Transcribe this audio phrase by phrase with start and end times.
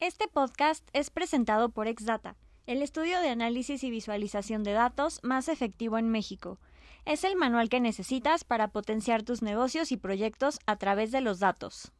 [0.00, 5.48] Este podcast es presentado por Exdata, el estudio de análisis y visualización de datos más
[5.48, 6.60] efectivo en México.
[7.04, 11.40] Es el manual que necesitas para potenciar tus negocios y proyectos a través de los
[11.40, 11.90] datos.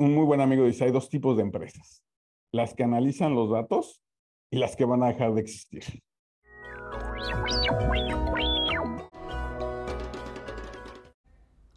[0.00, 2.02] Un muy buen amigo dice, hay dos tipos de empresas,
[2.50, 4.02] las que analizan los datos
[4.50, 5.84] y las que van a dejar de existir.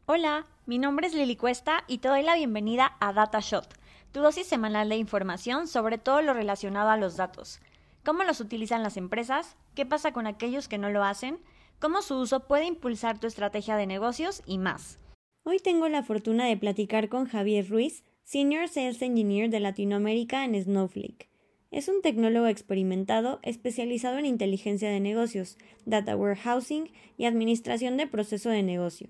[0.07, 3.79] Hola, mi nombre es Lili Cuesta y te doy la bienvenida a DataShot
[4.12, 7.59] tu dosis semanal de información sobre todo lo relacionado a los datos.
[8.04, 9.55] ¿Cómo los utilizan las empresas?
[9.76, 11.40] ¿Qué pasa con aquellos que no lo hacen?
[11.80, 14.41] ¿Cómo su uso puede impulsar tu estrategia de negocios?
[14.45, 15.00] Y más.
[15.44, 20.62] Hoy tengo la fortuna de platicar con Javier Ruiz, Senior Sales Engineer de Latinoamérica en
[20.62, 21.30] Snowflake.
[21.72, 28.50] Es un tecnólogo experimentado especializado en inteligencia de negocios, data warehousing y administración de proceso
[28.50, 29.09] de negocio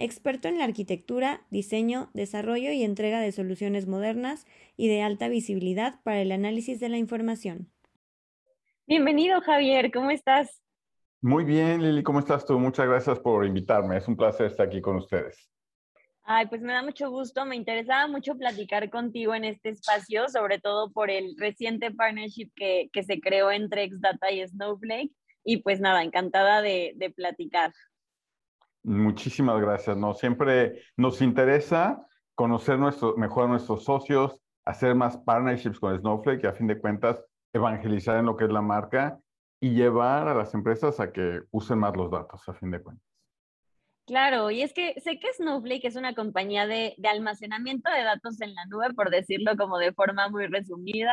[0.00, 6.00] experto en la arquitectura, diseño, desarrollo y entrega de soluciones modernas y de alta visibilidad
[6.02, 7.70] para el análisis de la información.
[8.86, 10.62] Bienvenido, Javier, ¿cómo estás?
[11.20, 12.58] Muy bien, Lili, ¿cómo estás tú?
[12.58, 13.98] Muchas gracias por invitarme.
[13.98, 15.50] Es un placer estar aquí con ustedes.
[16.22, 17.44] Ay, pues me da mucho gusto.
[17.44, 22.88] Me interesaba mucho platicar contigo en este espacio, sobre todo por el reciente partnership que,
[22.92, 25.12] que se creó entre Xdata y Snowflake.
[25.44, 27.72] Y pues nada, encantada de, de platicar.
[28.82, 29.96] Muchísimas gracias.
[29.96, 36.44] No, siempre nos interesa conocer nuestro, mejor a nuestros socios, hacer más partnerships con Snowflake
[36.44, 39.18] y a fin de cuentas evangelizar en lo que es la marca
[39.60, 43.06] y llevar a las empresas a que usen más los datos a fin de cuentas.
[44.06, 48.40] Claro, y es que sé que Snowflake es una compañía de, de almacenamiento de datos
[48.40, 51.12] en la nube, por decirlo como de forma muy resumida,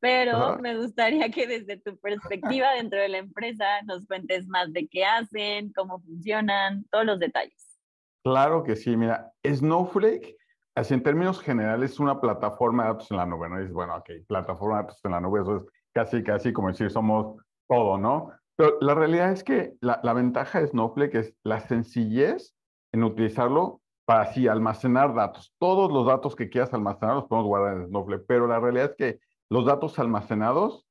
[0.00, 4.86] pero me gustaría que desde tu perspectiva dentro de la empresa nos cuentes más de
[4.88, 7.80] qué hacen, cómo funcionan, todos los detalles.
[8.22, 10.36] Claro que sí, mira, Snowflake,
[10.74, 13.62] así en términos generales, es una plataforma de datos en la nube, ¿no?
[13.62, 16.90] Y bueno, ok, plataforma de datos en la nube, eso es casi, casi como decir,
[16.90, 18.30] somos todo, ¿no?
[18.56, 22.54] Pero la realidad es que la, la ventaja de Snowflake es la sencillez
[22.92, 25.54] en utilizarlo para así almacenar datos.
[25.58, 28.96] Todos los datos que quieras almacenar los podemos guardar en Snowflake, pero la realidad es
[28.96, 29.20] que
[29.54, 30.84] los datos almacenados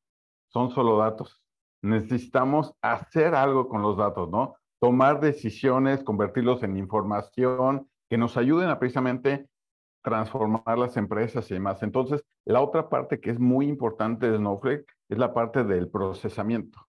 [0.48, 1.44] son solo datos.
[1.82, 4.56] Necesitamos hacer algo con los datos, ¿no?
[4.80, 9.50] Tomar decisiones, convertirlos en información que nos ayuden a precisamente
[10.02, 11.84] transformar las empresas y demás.
[11.84, 16.88] Entonces, la otra parte que es muy importante de Snowflake es la parte del procesamiento.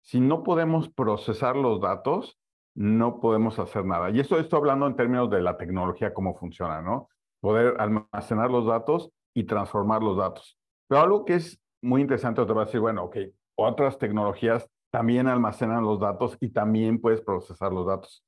[0.00, 2.38] Si no podemos procesar los datos,
[2.74, 4.08] no podemos hacer nada.
[4.08, 7.10] Y eso estoy hablando en términos de la tecnología, cómo funciona, ¿no?
[7.42, 10.58] Poder almacenar los datos y transformar los datos.
[10.88, 13.16] Pero algo que es muy interesante, te va a decir, bueno, ok,
[13.56, 18.22] otras tecnologías también almacenan los datos y también puedes procesar los datos.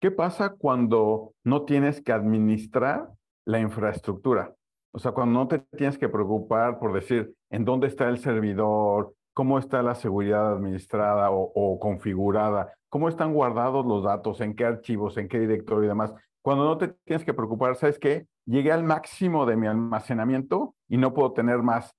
[0.00, 3.08] ¿Qué pasa cuando no tienes que administrar
[3.44, 4.54] la infraestructura?
[4.92, 9.14] O sea, cuando no te tienes que preocupar por decir en dónde está el servidor,
[9.32, 14.64] cómo está la seguridad administrada o, o, configurada, cómo están guardados los datos, en qué
[14.64, 16.12] archivos, en qué directorio y demás.
[16.42, 18.26] Cuando no te tienes que preocupar, ¿sabes qué?
[18.44, 21.96] Llegué al máximo de mi almacenamiento y no puedo tener más.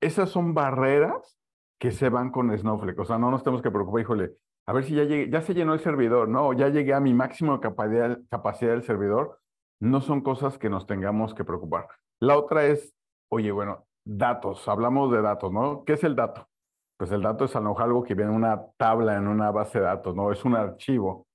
[0.00, 1.38] Esas son barreras
[1.78, 2.98] que se van con Snowflake.
[2.98, 4.32] O sea, no nos tenemos que preocupar, híjole,
[4.66, 7.14] a ver si ya llegué, ya se llenó el servidor, no, ya llegué a mi
[7.14, 9.38] máximo capacidad, capacidad del servidor.
[9.80, 11.86] No son cosas que nos tengamos que preocupar.
[12.18, 12.92] La otra es,
[13.28, 15.84] oye, bueno, datos, hablamos de datos, ¿no?
[15.84, 16.48] ¿Qué es el dato?
[16.96, 20.16] Pues el dato es algo que viene en una tabla, en una base de datos,
[20.16, 20.32] ¿no?
[20.32, 21.28] Es un archivo.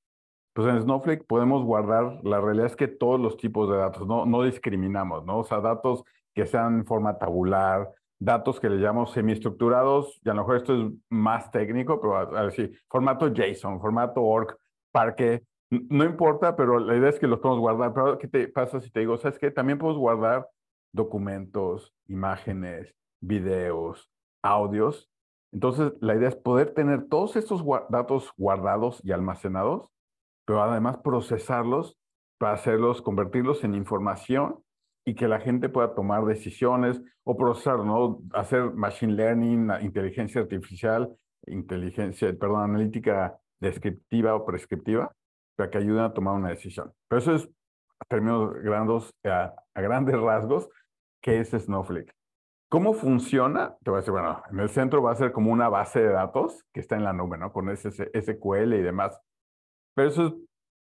[0.54, 4.26] Pues en Snowflake podemos guardar, la realidad es que todos los tipos de datos, no,
[4.26, 5.40] no discriminamos, ¿no?
[5.40, 6.04] O sea, datos
[6.38, 10.74] que sean en forma tabular, datos que le llamamos semiestructurados, y a lo mejor esto
[10.76, 14.56] es más técnico, pero a, ver si, formato JSON, formato ORC,
[14.92, 17.94] parque, no importa, pero la idea es que los podemos guardar.
[17.94, 19.52] Pero ¿qué te pasa si te digo, sabes qué?
[19.52, 20.48] También podemos guardar
[20.94, 24.10] documentos, imágenes, videos,
[24.42, 25.10] audios.
[25.52, 29.90] Entonces, la idea es poder tener todos estos datos guardados y almacenados
[30.48, 31.98] pero además procesarlos
[32.40, 34.64] para hacerlos, convertirlos en información
[35.08, 38.20] y que la gente pueda tomar decisiones o procesar, ¿no?
[38.34, 45.10] Hacer machine learning, inteligencia artificial, inteligencia, perdón, analítica descriptiva o prescriptiva,
[45.56, 46.92] para que ayuden a tomar una decisión.
[47.08, 47.50] Pero eso es,
[48.02, 50.68] a términos grandes, a, grandes rasgos,
[51.22, 52.14] ¿qué es Snowflake?
[52.68, 53.78] ¿Cómo funciona?
[53.86, 56.10] Te voy a decir, bueno, en el centro va a ser como una base de
[56.10, 57.54] datos que está en la nube, ¿no?
[57.54, 59.18] Con SQL y demás.
[59.96, 60.34] Pero eso es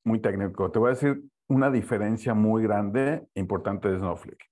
[0.04, 0.72] muy técnico.
[0.72, 4.50] Te voy a decir una diferencia muy grande importante de Snowflake.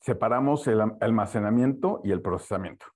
[0.00, 2.86] Separamos el almacenamiento y el procesamiento.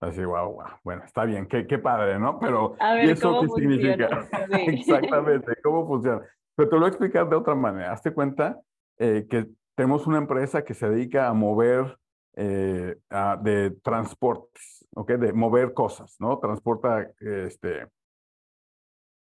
[0.00, 0.64] Así, wow, wow.
[0.82, 2.38] Bueno, está bien, qué, qué padre, ¿no?
[2.38, 4.28] Pero, ¿y eso qué significa?
[4.66, 6.22] Exactamente, ¿cómo funciona?
[6.56, 7.92] Pero te lo voy a explicar de otra manera.
[7.92, 8.58] Hazte cuenta
[8.98, 11.98] eh, que tenemos una empresa que se dedica a mover
[12.34, 12.96] eh,
[13.42, 15.12] de transportes, ¿ok?
[15.12, 16.38] De mover cosas, ¿no?
[16.38, 17.86] Transporta, este,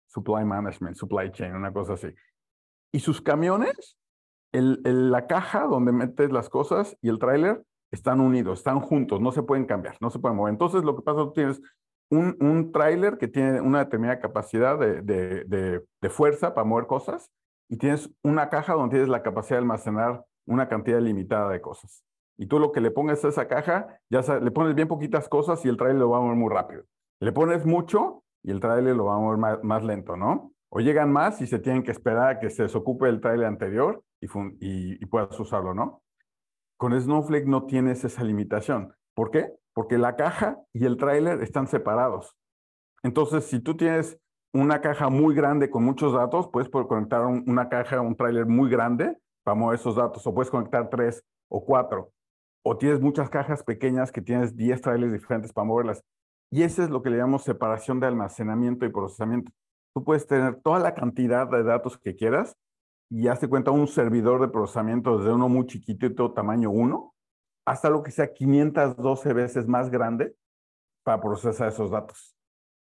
[0.07, 2.07] supply management, supply chain, una cosa así.
[2.91, 3.97] Y sus camiones,
[4.51, 9.31] el, la caja donde metes las cosas y el tráiler están unidos, están juntos, no
[9.31, 10.51] se pueden cambiar, no se pueden mover.
[10.51, 11.61] Entonces lo que pasa, tú tienes
[12.11, 17.31] un, un tráiler que tiene una determinada capacidad de, de, de, fuerza para mover cosas
[17.69, 22.03] y tienes una caja donde tienes la capacidad de almacenar una cantidad limitada de cosas.
[22.37, 25.63] Y tú lo que le pongas a esa caja, ya le pones bien poquitas cosas
[25.65, 26.83] y el tráiler lo va a mover muy rápido.
[27.19, 30.53] Le pones mucho y el tráiler lo va a mover más, lento, ¿no?
[30.71, 34.03] O llegan más y se tienen que esperar a que se desocupe el tráiler anterior
[34.21, 36.03] y, puedas usarlo, ¿no?
[36.77, 38.93] Con Snowflake no tienes esa limitación.
[39.15, 39.51] ¿Por qué?
[39.73, 42.37] Porque la caja y el tráiler están separados.
[43.03, 44.19] Entonces, si tú tienes
[44.53, 49.17] una caja muy grande con muchos datos, puedes conectar una caja, un tráiler muy grande
[49.43, 52.11] para mover esos datos, o puedes conectar tres o cuatro
[52.63, 56.03] o tienes muchas cajas pequeñas que tienes 10 trailers diferentes para moverlas.
[56.51, 59.51] Y eso es lo que le llamamos separación de almacenamiento y procesamiento.
[59.93, 62.55] Tú puedes tener toda la cantidad de datos que quieras
[63.09, 67.15] y hazte cuenta un servidor de procesamiento desde uno muy chiquitito, tamaño 1,
[67.65, 70.35] hasta lo que sea 512 veces más grande
[71.03, 72.35] para procesar esos datos.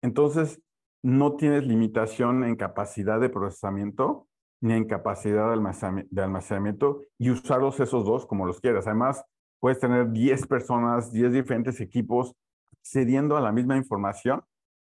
[0.02, 0.62] Entonces,
[1.02, 4.28] no tienes limitación en capacidad de procesamiento
[4.62, 5.48] ni en capacidad
[6.10, 8.88] de almacenamiento y usarlos esos dos como los quieras.
[8.88, 9.24] Además,
[9.60, 12.36] puedes tener 10 personas, 10 diferentes equipos
[12.84, 14.44] cediendo a la misma información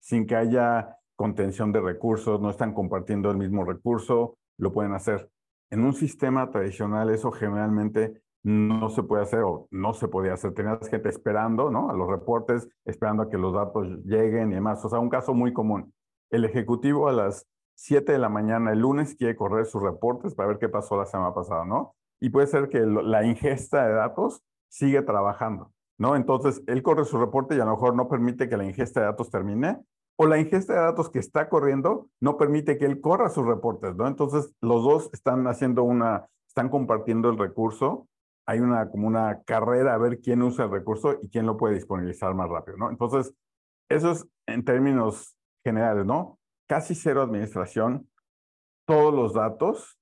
[0.00, 5.30] sin que haya contención de recursos, no están compartiendo el mismo recurso, lo pueden hacer.
[5.70, 10.52] En un sistema tradicional eso generalmente no se puede hacer o no se podía hacer.
[10.52, 11.90] Tenías gente esperando, ¿no?
[11.90, 14.84] A los reportes, esperando a que los datos lleguen y demás.
[14.84, 15.94] O sea, un caso muy común.
[16.30, 17.46] El ejecutivo a las
[17.76, 21.06] 7 de la mañana el lunes quiere correr sus reportes para ver qué pasó la
[21.06, 21.94] semana pasada, ¿no?
[22.20, 26.14] Y puede ser que la ingesta de datos sigue trabajando, ¿no?
[26.14, 29.06] Entonces, él corre su reporte y a lo mejor no permite que la ingesta de
[29.06, 29.80] datos termine,
[30.16, 33.96] o la ingesta de datos que está corriendo no permite que él corra sus reportes,
[33.96, 34.06] ¿no?
[34.06, 38.06] Entonces, los dos están haciendo una, están compartiendo el recurso,
[38.46, 41.74] hay una como una carrera a ver quién usa el recurso y quién lo puede
[41.74, 42.90] disponibilizar más rápido, ¿no?
[42.90, 43.34] Entonces,
[43.88, 46.38] eso es en términos generales, ¿no?
[46.68, 48.08] Casi cero administración,
[48.86, 49.98] todos los datos,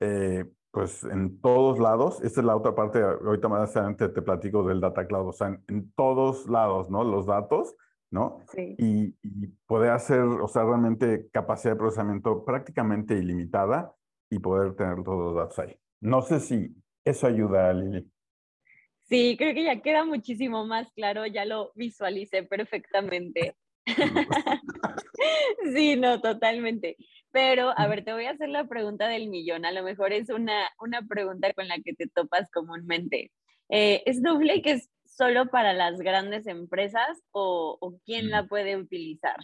[0.00, 4.62] eh, pues en todos lados, esta es la otra parte, ahorita más adelante te platico
[4.64, 7.04] del Data Cloud, o sea, en, todos lados, ¿no?
[7.04, 7.74] Los datos,
[8.10, 8.40] ¿no?
[8.52, 8.74] Sí.
[8.78, 13.94] Y, y, poder hacer, o sea, realmente capacidad de procesamiento prácticamente ilimitada
[14.30, 15.76] y poder tener todos los datos ahí.
[16.00, 16.74] No sé si
[17.04, 18.10] eso ayuda, Lili.
[19.08, 23.56] Sí, creo que ya queda muchísimo más claro, ya lo visualicé perfectamente.
[25.74, 26.96] sí, no, totalmente.
[27.30, 29.64] Pero, a ver, te voy a hacer la pregunta del millón.
[29.64, 33.32] A lo mejor es una, una pregunta con la que te topas comúnmente.
[33.70, 39.36] Eh, ¿Snowflake es solo para las grandes empresas o, quién la puede utilizar?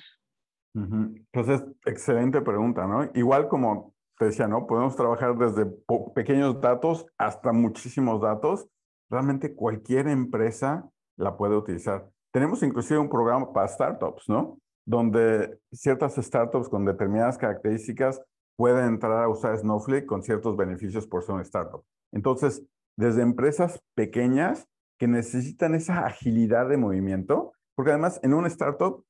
[1.33, 3.11] Pues es excelente pregunta, ¿no?
[3.15, 4.67] Igual como te decía, ¿no?
[4.67, 5.67] Podemos trabajar desde
[6.15, 8.69] pequeños datos hasta muchísimos datos.
[9.11, 12.09] Realmente cualquier empresa la puede utilizar.
[12.33, 14.59] Tenemos inclusive un programa para startups, ¿no?
[14.87, 18.23] donde ciertas startups con determinadas características
[18.57, 21.83] pueden entrar a usar Snowflake con ciertos beneficios por ser una startup.
[22.13, 22.63] Entonces,
[22.97, 24.69] desde empresas pequeñas
[24.99, 29.05] que necesitan esa agilidad de movimiento, porque además en una startup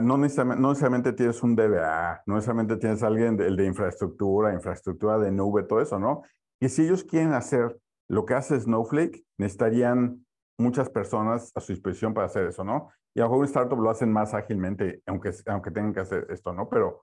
[0.00, 5.64] no necesariamente, tienes un DBA, no necesariamente tienes alguien de, de infraestructura, infraestructura de nube,
[5.64, 6.22] todo eso, ¿no?
[6.60, 10.24] Y si ellos quieren hacer lo que hace Snowflake, necesitarían
[10.58, 12.90] muchas personas a su disposición para hacer eso, ¿no?
[13.14, 16.26] Y a lo mejor un startup lo hacen más ágilmente, aunque, aunque tengan que hacer
[16.30, 16.68] esto, ¿no?
[16.68, 17.02] Pero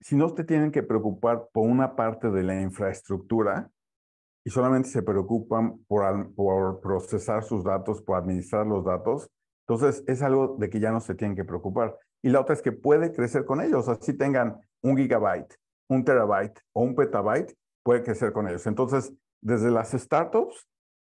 [0.00, 3.70] si no te tienen que preocupar por una parte de la infraestructura
[4.44, 9.28] y solamente se preocupan por, por procesar sus datos, por administrar los datos,
[9.66, 11.96] entonces es algo de que ya no se tienen que preocupar.
[12.22, 15.54] Y la otra es que puede crecer con ellos, así tengan un gigabyte,
[15.88, 18.66] un terabyte o un petabyte, puede crecer con ellos.
[18.66, 20.68] Entonces, desde las startups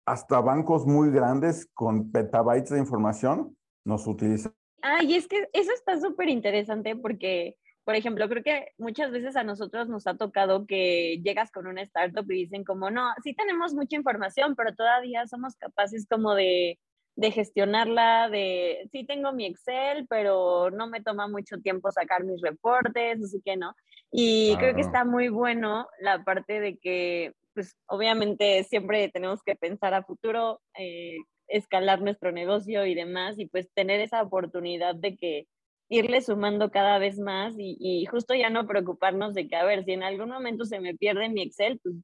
[0.06, 4.54] hasta bancos muy grandes con petabytes de información nos utiliza.
[4.82, 9.38] Ah, y es que eso está súper interesante porque, por ejemplo, creo que muchas veces
[9.38, 13.34] a nosotros nos ha tocado que llegas con una startup y dicen como, no, sí
[13.34, 16.79] tenemos mucha información, pero todavía somos capaces como de,
[17.15, 22.41] de gestionarla, de, sí tengo mi Excel, pero no me toma mucho tiempo sacar mis
[22.41, 23.74] reportes, así que no.
[24.12, 29.56] Y creo que está muy bueno la parte de que, pues obviamente siempre tenemos que
[29.56, 31.15] pensar a futuro, eh,
[31.48, 35.48] escalar nuestro negocio y demás, y pues tener esa oportunidad de que
[35.89, 39.91] irle sumando cada vez más y, justo ya no preocuparnos de que, a ver, si
[39.91, 41.96] en algún momento se me pierde mi Excel, pues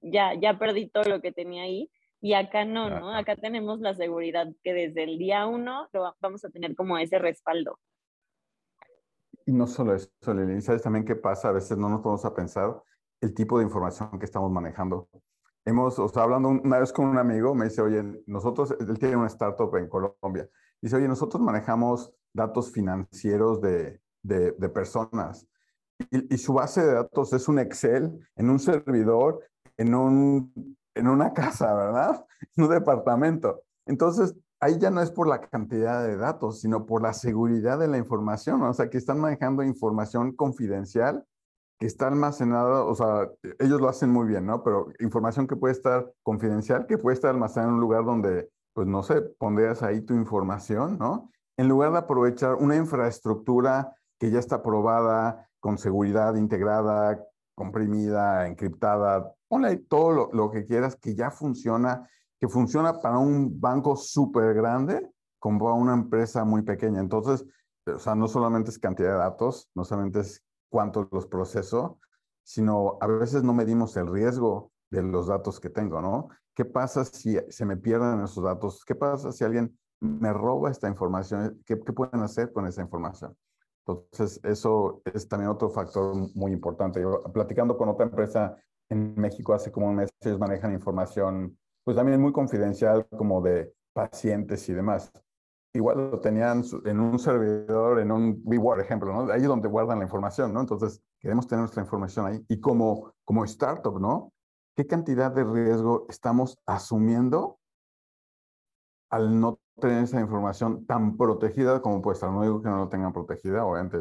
[0.00, 1.90] ya, ya perdí todo lo que tenía ahí,
[2.20, 3.14] Y acá no, ¿no?
[3.14, 7.18] Acá tenemos la seguridad que desde el día uno lo vamos a tener como ese
[7.18, 7.78] respaldo.
[9.44, 11.48] Y no solo eso, Lili, ¿sabes también qué pasa?
[11.48, 12.82] A veces no nos podemos a pensar
[13.20, 15.08] el tipo de información que estamos manejando.
[15.64, 19.16] Hemos, o sea, hablando una vez con un amigo, me dice, oye, nosotros, él tiene
[19.16, 20.48] una startup en Colombia,
[20.80, 25.46] dice, oye, nosotros manejamos datos financieros de, de, personas
[26.10, 29.40] y, y, su base de datos es un Excel en un servidor,
[29.76, 32.24] en, un, en una casa, ¿verdad?
[32.56, 33.62] En un departamento.
[33.86, 37.88] Entonces, ahí ya no es por la cantidad de datos, sino por la seguridad de
[37.88, 38.62] la información.
[38.62, 41.24] O sea, que están manejando información confidencial
[41.78, 44.62] que está almacenada, o sea, ellos lo hacen muy bien, ¿no?
[44.62, 48.86] Pero información que puede estar confidencial, que puede estar almacenada en un lugar donde, pues
[48.86, 51.30] no sé, pondrías ahí tu información, ¿no?
[51.56, 59.34] En lugar de aprovechar una infraestructura que ya está probada, con seguridad integrada, comprimida, encriptada,
[59.48, 62.08] ponle todo lo, lo que quieras que ya funciona
[62.38, 67.00] que funciona para un banco súper grande como para una empresa muy pequeña.
[67.00, 67.46] Entonces,
[67.86, 71.98] o sea, no solamente es cantidad de datos, no solamente es cuánto los proceso,
[72.42, 76.28] sino a veces no medimos el riesgo de los datos que tengo, ¿no?
[76.54, 78.84] ¿Qué pasa si se me pierden esos datos?
[78.84, 81.62] ¿Qué pasa si alguien me roba esta información?
[81.64, 83.36] ¿Qué, qué pueden hacer con esa información?
[83.86, 87.00] Entonces, eso es también otro factor muy importante.
[87.00, 88.56] Yo, platicando con otra empresa
[88.88, 93.72] en México hace como un mes, ellos manejan información pues también muy confidencial como de
[93.92, 95.12] pacientes y demás.
[95.72, 99.32] Igual lo tenían en un servidor, en un WeWork, ejemplo, ¿no?
[99.32, 100.60] Ahí es donde guardan la información, ¿no?
[100.60, 102.44] Entonces, queremos tener nuestra información ahí.
[102.48, 104.32] Y como, como startup, ¿no?
[104.74, 107.58] ¿Qué cantidad de riesgo estamos asumiendo
[109.10, 112.30] al no tener esa información tan protegida como puede estar?
[112.30, 113.98] No digo que no la tengan protegida, obviamente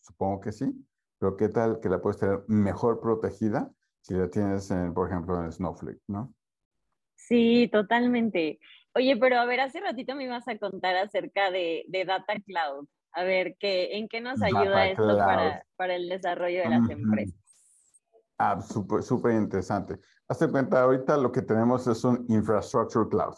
[0.00, 0.72] supongo que sí,
[1.18, 5.42] pero ¿qué tal que la puedes tener mejor protegida si la tienes, en, por ejemplo,
[5.42, 6.32] en Snowflake, ¿no?
[7.14, 8.58] Sí, totalmente.
[8.94, 12.88] Oye, pero a ver, hace ratito me ibas a contar acerca de, Data Cloud.
[13.12, 17.34] A ver, ¿qué, ¿en qué nos ayuda esto para, para, el desarrollo de las empresas?
[18.38, 19.98] Ah, súper interesante.
[20.28, 23.34] Hazte cuenta, ahorita lo que tenemos es un Infrastructure Cloud.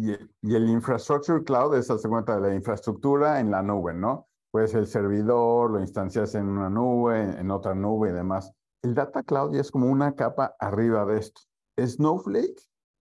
[0.00, 0.12] Y,
[0.54, 4.28] el Infrastructure Cloud es, hazte cuenta, de la infraestructura en la nube, ¿no?
[4.52, 8.52] Puede ser el servidor, lo instancias en una nube, en, otra nube y demás.
[8.82, 11.40] El Data Cloud ya es como una capa arriba de esto.
[11.76, 12.62] Snowflake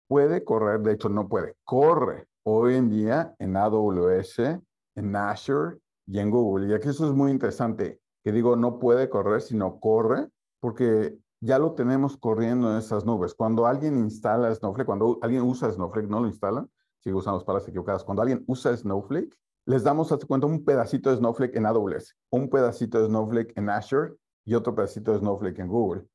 [0.08, 4.60] puede correr, de hecho no puede, corre hoy en día en AWS,
[4.96, 6.68] en Azure y en Google.
[6.68, 11.58] Y aquí eso es muy interesante, que digo no puede correr, sino corre, porque ya
[11.58, 13.34] lo tenemos corriendo en esas nubes.
[13.34, 16.70] Cuando alguien instala Snowflake, cuando alguien usa Snowflake, no lo instalan,
[17.04, 21.10] sigo usando las palabras equivocadas, cuando alguien usa Snowflake, les damos, hasta cuenta, un pedacito
[21.10, 25.60] de Snowflake en AWS, un pedacito de Snowflake en Azure y otro pedacito de Snowflake
[25.60, 26.06] en Google.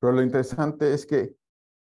[0.00, 1.34] Pero lo interesante es que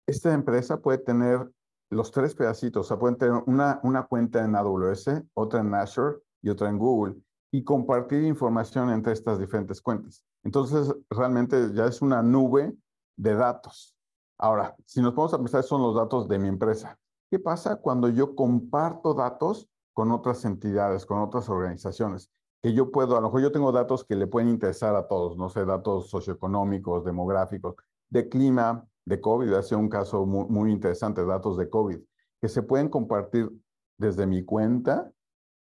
[0.07, 1.49] esta empresa puede tener
[1.89, 6.17] los tres pedacitos, o sea, pueden tener una, una cuenta en AWS, otra en Azure
[6.41, 7.15] y otra en Google,
[7.51, 10.23] y compartir información entre estas diferentes cuentas.
[10.43, 12.73] Entonces, realmente ya es una nube
[13.17, 13.95] de datos.
[14.37, 16.97] Ahora, si nos vamos a pensar, son los datos de mi empresa.
[17.31, 22.29] ¿Qué pasa cuando yo comparto datos con otras entidades, con otras organizaciones?
[22.61, 25.37] Que yo puedo, a lo mejor yo tengo datos que le pueden interesar a todos,
[25.37, 27.75] no sé, datos socioeconómicos, demográficos,
[28.09, 31.99] de clima, de COVID, ha sido un caso muy, interesante, datos de COVID,
[32.41, 33.49] que se pueden compartir
[33.97, 35.09] desde mi cuenta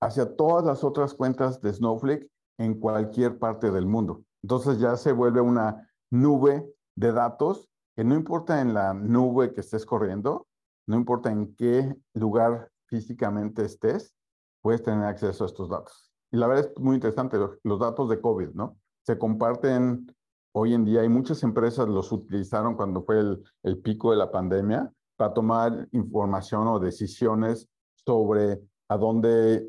[0.01, 4.25] hacia todas las otras cuentas de Snowflake en cualquier parte del mundo.
[4.43, 9.62] Entonces ya se vuelve una nube de datos que no importa en la nube que
[9.62, 10.47] estés corriendo,
[10.88, 14.15] no importa en qué lugar físicamente estés,
[14.62, 16.12] puedes tener acceso a estos datos.
[16.32, 18.77] Y la verdad es muy interesante, los datos de COVID, ¿no?
[19.04, 20.08] Se comparten
[20.54, 23.20] hoy en día y muchas empresas los utilizaron cuando fue
[23.63, 29.68] el, pico de la pandemia para tomar información o decisiones sobre a dónde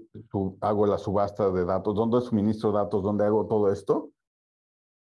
[0.61, 4.11] hago la subasta de datos, dónde suministro datos, dónde hago todo esto.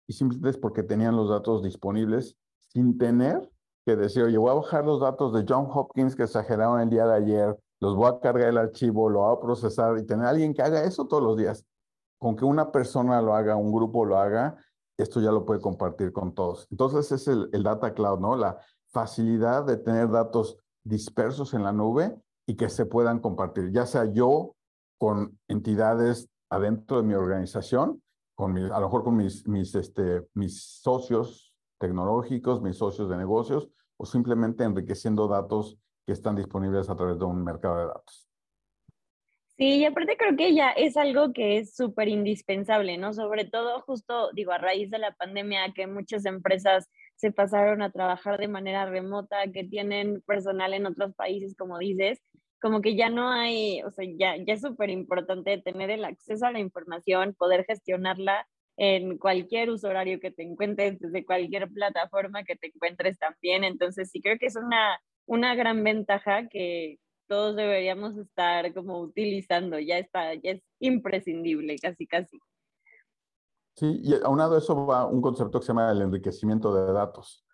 [0.07, 3.49] Y simplemente es porque tenían los datos disponibles sin tener
[3.85, 7.05] que decir, oye, voy a bajar los datos de John Hopkins que exageraron el día
[7.05, 10.53] de ayer, los voy a cargar el archivo, lo voy a procesar y tener alguien
[10.53, 11.65] que haga eso todos los días.
[12.19, 14.55] Con que una persona lo haga, un grupo lo haga,
[14.97, 16.67] esto ya lo puede compartir con todos.
[16.69, 18.35] Entonces es el, Data Cloud, ¿no?
[18.35, 18.59] La
[18.91, 24.05] facilidad de tener datos dispersos en la nube y que se puedan compartir, ya sea
[24.05, 24.55] yo
[24.99, 28.03] con entidades adentro de mi organización,
[28.35, 31.50] con a lo mejor con mis, mis, este, mis socios
[31.81, 37.25] tecnológicos, mis socios de negocios, o simplemente enriqueciendo datos que están disponibles a través de
[37.25, 38.29] un mercado de datos.
[39.57, 43.13] Sí, y aparte creo que ya es algo que es súper indispensable, ¿no?
[43.13, 47.91] Sobre todo justo, digo, a raíz de la pandemia, que muchas empresas se pasaron a
[47.91, 52.19] trabajar de manera remota, que tienen personal en otros países, como dices,
[52.59, 56.45] como que ya no hay, o sea, ya, ya es súper importante tener el acceso
[56.45, 58.47] a la información, poder gestionarla
[58.77, 63.63] en cualquier uso horario que te encuentres, desde cualquier plataforma que te encuentres también.
[63.63, 69.79] Entonces, sí creo que es una, una gran ventaja que todos deberíamos estar como utilizando,
[69.79, 72.39] ya está, ya es imprescindible, casi, casi.
[73.75, 77.45] Sí, y aunado a eso va un concepto que se llama el enriquecimiento de datos,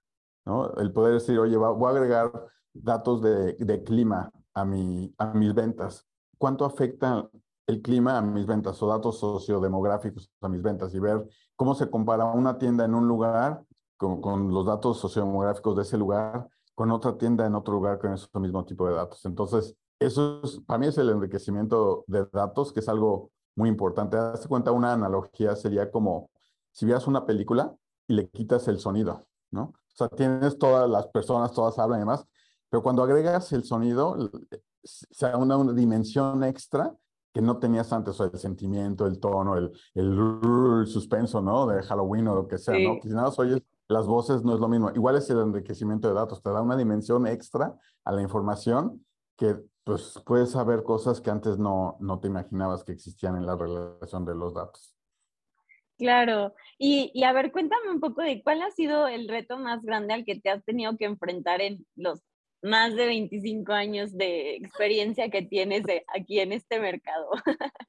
[0.46, 0.74] ¿no?
[0.78, 2.32] El poder decir, oye, voy a agregar
[2.74, 6.08] datos de, de clima a, mi, a mis ventas.
[6.40, 7.30] ¿Cuánto afecta
[7.68, 11.90] el clima a mis ventas o datos sociodemográficos a mis ventas y ver cómo se
[11.90, 13.62] compara una tienda en un lugar
[13.98, 16.48] con, con los datos sociodemográficos de ese lugar
[16.78, 19.26] con otra tienda en otro lugar con ese mismo tipo de datos.
[19.26, 24.16] Entonces, eso es, para mí es el enriquecimiento de datos, que es algo muy importante.
[24.16, 26.30] Hazte cuenta, una analogía sería como
[26.72, 27.76] si vieras una película
[28.08, 29.64] y le quitas el sonido, ¿no?
[29.64, 32.28] O sea, tienes todas las personas, todas hablan y demás,
[32.70, 34.16] pero cuando agregas el sonido,
[34.84, 36.96] se da una, una dimensión extra
[37.38, 41.68] que no tenías antes, o el sentimiento, el tono, el, el, suspenso, ¿no?
[41.68, 42.96] De Halloween o lo que sea, ¿no?
[42.96, 44.90] Que si nada más oyes las voces no es lo mismo.
[44.96, 49.06] Igual es el enriquecimiento de datos, te da una dimensión extra a la información
[49.38, 53.56] que pues puedes saber cosas que antes no, no te imaginabas que existían en la
[53.56, 54.98] relación de los datos.
[56.00, 59.84] Claro, y, y, a ver, cuéntame un poco de cuál ha sido el reto más
[59.84, 62.24] grande al que te has tenido que enfrentar en los
[62.62, 65.84] más de 25 años de experiencia que tienes
[66.14, 67.32] aquí en este mercado?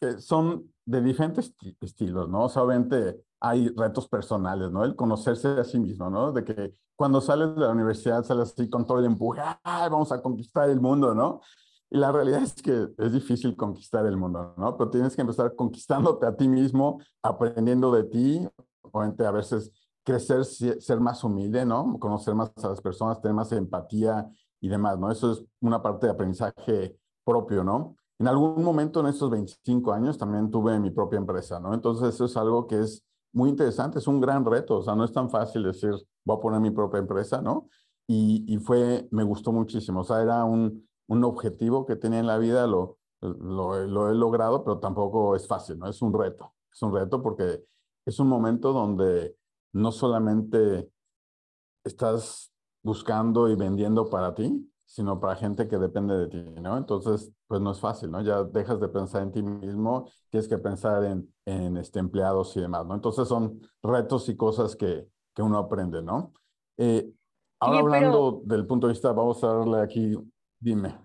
[0.00, 2.44] que son de diferentes estilos, ¿no?
[2.46, 4.84] obviamente hay retos personales, ¿no?
[4.84, 6.32] El conocerse a sí mismo, ¿no?
[6.32, 10.20] De que cuando sales de la universidad sales así con todo el empuje, vamos a
[10.20, 11.40] conquistar el mundo, ¿no?
[11.88, 14.76] Y la realidad es que es difícil conquistar el mundo, ¿no?
[14.76, 18.48] Pero tienes que empezar conquistándote a ti mismo, aprendiendo de ti,
[18.82, 19.72] obviamente a veces
[20.04, 21.98] crecer, ser más humilde, ¿no?
[21.98, 24.28] Conocer más a las personas, tener más empatía
[24.60, 25.10] y demás, ¿no?
[25.10, 27.96] Eso es una parte de aprendizaje propio, ¿no?
[28.18, 31.72] En algún momento en estos 25 años también tuve mi propia empresa, ¿no?
[31.72, 35.04] Entonces eso es algo que es muy interesante, es un gran reto, o sea, no
[35.04, 35.92] es tan fácil decir,
[36.24, 37.68] voy a poner mi propia empresa, ¿no?
[38.06, 42.26] Y, y fue, me gustó muchísimo, o sea, era un, un objetivo que tenía en
[42.26, 45.88] la vida, lo, lo, lo he logrado, pero tampoco es fácil, ¿no?
[45.88, 47.64] Es un reto, es un reto porque
[48.04, 49.36] es un momento donde
[49.72, 50.90] no solamente
[51.84, 52.52] estás
[52.82, 56.76] buscando y vendiendo para ti, sino para gente que depende de ti, ¿no?
[56.76, 58.22] Entonces, pues no es fácil, ¿no?
[58.22, 62.60] Ya dejas de pensar en ti mismo, tienes que pensar en, en este, empleados y
[62.60, 62.94] demás, ¿no?
[62.94, 66.32] Entonces son retos y cosas que, que uno aprende, ¿no?
[66.76, 67.08] Eh,
[67.60, 70.16] ahora hablando del punto de vista, vamos a darle aquí,
[70.58, 70.98] dime.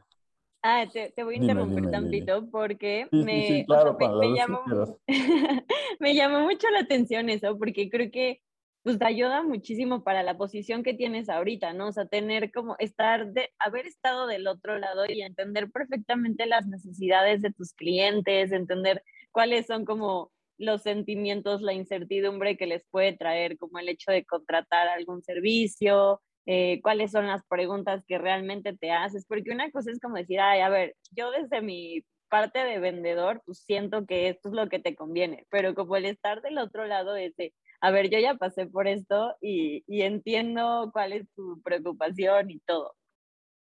[0.64, 4.62] Ah, te, te voy a interrumpir tantito porque me, me, llamó,
[6.00, 8.42] me llamó mucho la atención eso, porque creo que
[8.86, 11.88] pues te ayuda muchísimo para la posición que tienes ahorita, ¿no?
[11.88, 16.68] O sea, tener como estar de, haber estado del otro lado y entender perfectamente las
[16.68, 23.14] necesidades de tus clientes, entender cuáles son como los sentimientos, la incertidumbre que les puede
[23.18, 28.78] traer, como el hecho de contratar algún servicio, eh, cuáles son las preguntas que realmente
[28.78, 32.60] te haces, porque una cosa es como decir, ay, a ver, yo desde mi parte
[32.60, 36.44] de vendedor, pues siento que esto es lo que te conviene, pero como el estar
[36.44, 37.34] del otro lado de
[37.82, 42.94] a ver, yo ya pasé por esto y, entiendo cuál es tu preocupación y todo.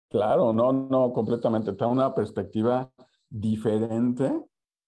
[0.09, 1.73] Claro, no, no, completamente.
[1.73, 2.91] Está una perspectiva
[3.29, 4.33] diferente,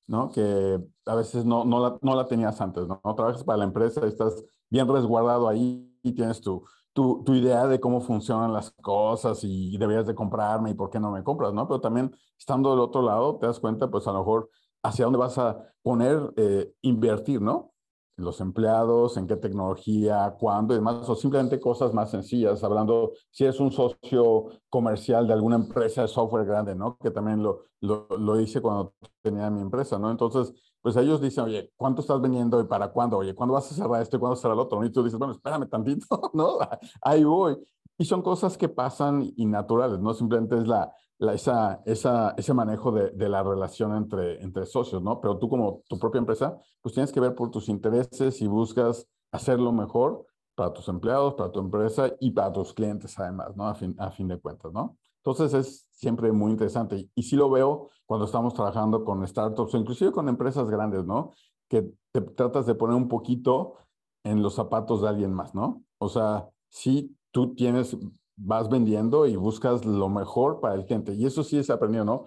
[0.06, 0.30] ¿no?
[0.30, 3.00] Que a veces no, no, la, no la tenías antes, ¿no?
[3.14, 7.80] Trabajas para la empresa, estás bien resguardado ahí y tienes tu, tu, tu, idea de
[7.80, 11.66] cómo funcionan las cosas y deberías de comprarme y por qué no me compras, ¿no?
[11.66, 14.50] Pero también estando del otro lado, te das cuenta, pues a lo mejor
[14.82, 17.72] hacia dónde vas a poner, eh, invertir, ¿no?
[18.16, 23.44] Los empleados, en qué tecnología, cuándo y demás, o simplemente cosas más sencillas, hablando si
[23.44, 26.96] es un socio comercial de alguna empresa de software grande, ¿no?
[26.96, 30.10] Que también lo, lo, lo hice cuando tenía mi empresa, ¿no?
[30.10, 33.18] Entonces, pues ellos dicen, oye, ¿cuánto estás vendiendo y para cuándo?
[33.18, 34.84] Oye, ¿cuándo vas a cerrar esto y cuándo cerrar el otro?
[34.84, 36.58] Y tú dices, bueno, espérame tantito, ¿no?
[37.02, 37.56] Ahí voy.
[37.98, 42.92] Y son cosas que pasan y naturales, no simplemente es la, esa, esa, ese manejo
[42.92, 45.20] de, de, la relación entre, entre socios, ¿no?
[45.20, 49.08] Pero tú como tu propia empresa, pues tienes que ver por tus intereses y buscas
[49.32, 53.66] hacerlo mejor para tus empleados, para tu empresa y para tus clientes además, ¿no?
[53.66, 54.96] A fin, a fin de cuentas, ¿no?
[55.24, 59.74] Entonces es siempre muy interesante y, y sí lo veo cuando estamos trabajando con startups
[59.74, 61.32] o inclusive con empresas grandes, ¿no?
[61.68, 63.76] Que te tratas de poner un poquito
[64.22, 65.82] en los zapatos de alguien más, ¿no?
[65.98, 67.96] O sea, sí tú tienes
[68.36, 71.14] vas vendiendo y buscas lo mejor para el cliente.
[71.14, 72.26] Y eso sí es aprendido, ¿no?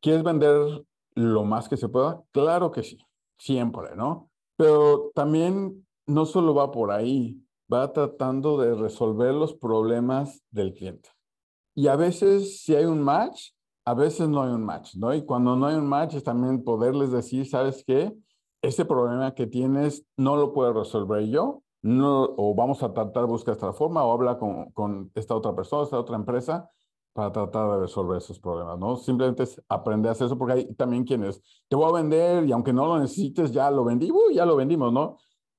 [0.00, 2.22] ¿Quieres vender lo más que se pueda?
[2.32, 2.98] Claro que sí,
[3.38, 4.30] siempre, ¿no?
[4.56, 7.40] Pero también no solo va por ahí,
[7.72, 11.10] va tratando de resolver los problemas del cliente.
[11.74, 13.50] Y a veces si hay un match,
[13.84, 15.14] a veces no hay un match, ¿no?
[15.14, 18.12] Y cuando no hay un match es también poderles decir, ¿sabes qué?
[18.62, 23.28] Ese problema que tienes no lo puedo resolver yo, no, o vamos a tratar de
[23.28, 26.70] buscar esta forma, o habla con, con esta otra persona, esta otra empresa,
[27.12, 28.96] para tratar de resolver esos problemas, ¿no?
[28.96, 32.52] Simplemente es aprender a hacer eso, porque hay también quienes te voy a vender y
[32.52, 35.18] aunque no lo necesites, ya lo vendí, ya lo vendimos, ¿no?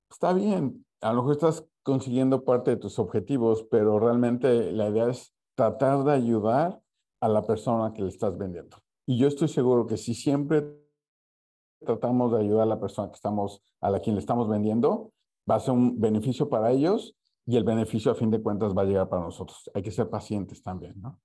[0.09, 5.09] Está bien, a lo mejor estás consiguiendo parte de tus objetivos, pero realmente la idea
[5.09, 6.79] es tratar de ayudar
[7.19, 8.77] a la persona que le estás vendiendo.
[9.05, 10.65] Y yo estoy seguro que si siempre
[11.85, 15.11] tratamos de ayudar a la persona que estamos, a la quien le estamos vendiendo,
[15.49, 18.83] va a ser un beneficio para ellos y el beneficio a fin de cuentas va
[18.83, 19.69] a llegar para nosotros.
[19.73, 21.19] Hay que ser pacientes también, ¿no?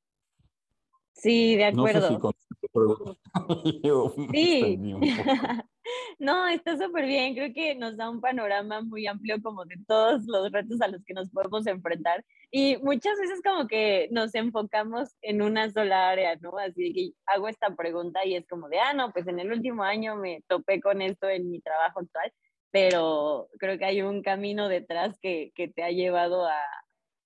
[1.12, 2.34] Sí, de acuerdo.
[4.32, 4.78] sí.
[6.18, 7.34] no, está súper bien.
[7.34, 11.02] Creo que nos da un panorama muy amplio como de todos los retos a los
[11.04, 12.24] que nos podemos enfrentar.
[12.50, 16.58] Y muchas veces como que nos enfocamos en una sola área, ¿no?
[16.58, 19.82] Así que hago esta pregunta y es como de, ah, no, pues en el último
[19.82, 22.32] año me topé con esto en mi trabajo actual,
[22.70, 26.58] pero creo que hay un camino detrás que, que te ha llevado a,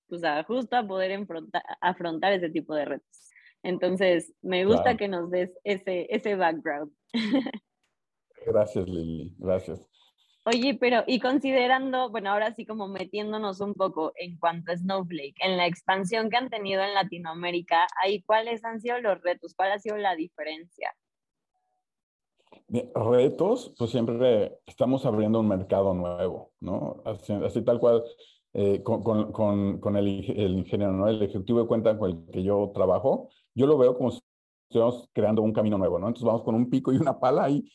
[0.09, 1.27] pues a justo a poder
[1.81, 3.31] afrontar ese tipo de retos.
[3.63, 6.93] Entonces, me gusta que nos des ese, ese background.
[8.47, 9.35] Gracias, Lili.
[9.39, 9.87] Gracias.
[10.45, 15.37] Oye, pero y considerando, bueno, ahora sí como metiéndonos un poco en cuanto a Snowflake,
[15.41, 19.73] en la expansión que han tenido en Latinoamérica, ahí cuáles han sido los retos, cuál
[19.73, 20.95] ha sido la diferencia.
[22.95, 27.03] Retos, pues siempre estamos abriendo un mercado nuevo, ¿no?
[27.05, 28.05] así tal cual
[28.53, 31.09] eh, con, con, con, el, el, ingeniero, ¿no?
[31.09, 34.21] el ejecutivo de cuenta con el que yo trabajo, yo lo veo como si
[34.69, 36.07] estuviéramos creando un camino nuevo, ¿no?
[36.07, 37.69] Entonces vamos con un pico y una pala ahí,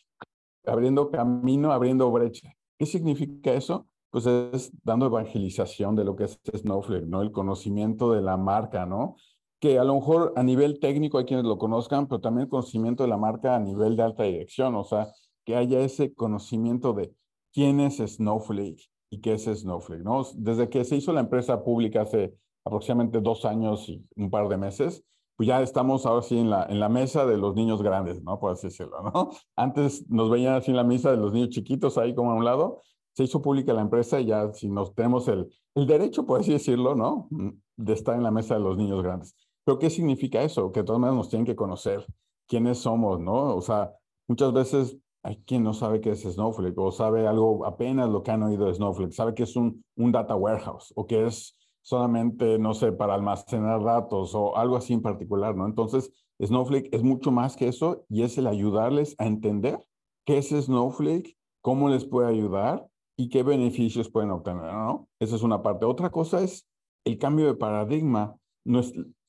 [0.65, 2.53] abriendo camino, abriendo brecha.
[2.77, 3.88] ¿Qué significa eso?
[4.10, 7.21] Pues es dando evangelización de lo que es Snowflake, ¿no?
[7.21, 9.17] El conocimiento de la marca, ¿no?
[9.65, 13.01] Que a lo mejor a nivel técnico hay quienes lo conozcan, pero también el conocimiento
[13.01, 15.08] de la marca a nivel de alta dirección, o sea,
[15.43, 17.15] que haya ese conocimiento de
[17.51, 20.21] quién es Snowflake, y qué es Snowflake, ¿no?
[20.36, 24.58] Desde que se hizo la empresa pública hace aproximadamente dos años y un par de
[24.58, 25.04] meses,
[25.36, 28.39] pues ya estamos ahora sí en la, en la mesa de los niños grandes, ¿no?
[28.39, 29.32] Por así decirlo, ¿no?
[29.56, 32.45] Antes nos veían así en la mesa de los niños chiquitos ahí como a un
[32.45, 36.41] lado, se hizo pública la empresa y ya si nos tenemos el, el derecho, por
[36.41, 37.30] así decirlo, ¿no?
[37.78, 39.36] De estar en la mesa de los niños grandes.
[39.65, 40.71] Pero ¿qué significa eso?
[40.71, 42.06] Que de todas maneras nos tienen que conocer
[42.47, 43.56] quiénes somos, ¿no?
[43.56, 43.91] O sea,
[44.28, 48.32] muchas veces hay quien no sabe qué es Snowflake o sabe algo apenas lo que
[48.32, 52.60] han oído de Snowflake, sabe que es un, un data warehouse o que es solamente,
[52.60, 55.65] no sé, para almacenar datos o algo así en particular, ¿no?
[55.65, 59.80] Entonces, Snowflake es mucho más que eso y es el ayudarles a entender
[60.25, 65.08] qué es Snowflake, cómo les puede ayudar y qué beneficios pueden obtener, ¿no?
[65.19, 65.86] Esa es una parte.
[65.86, 66.67] Otra cosa es
[67.06, 68.36] el cambio de paradigma.
[68.63, 68.82] No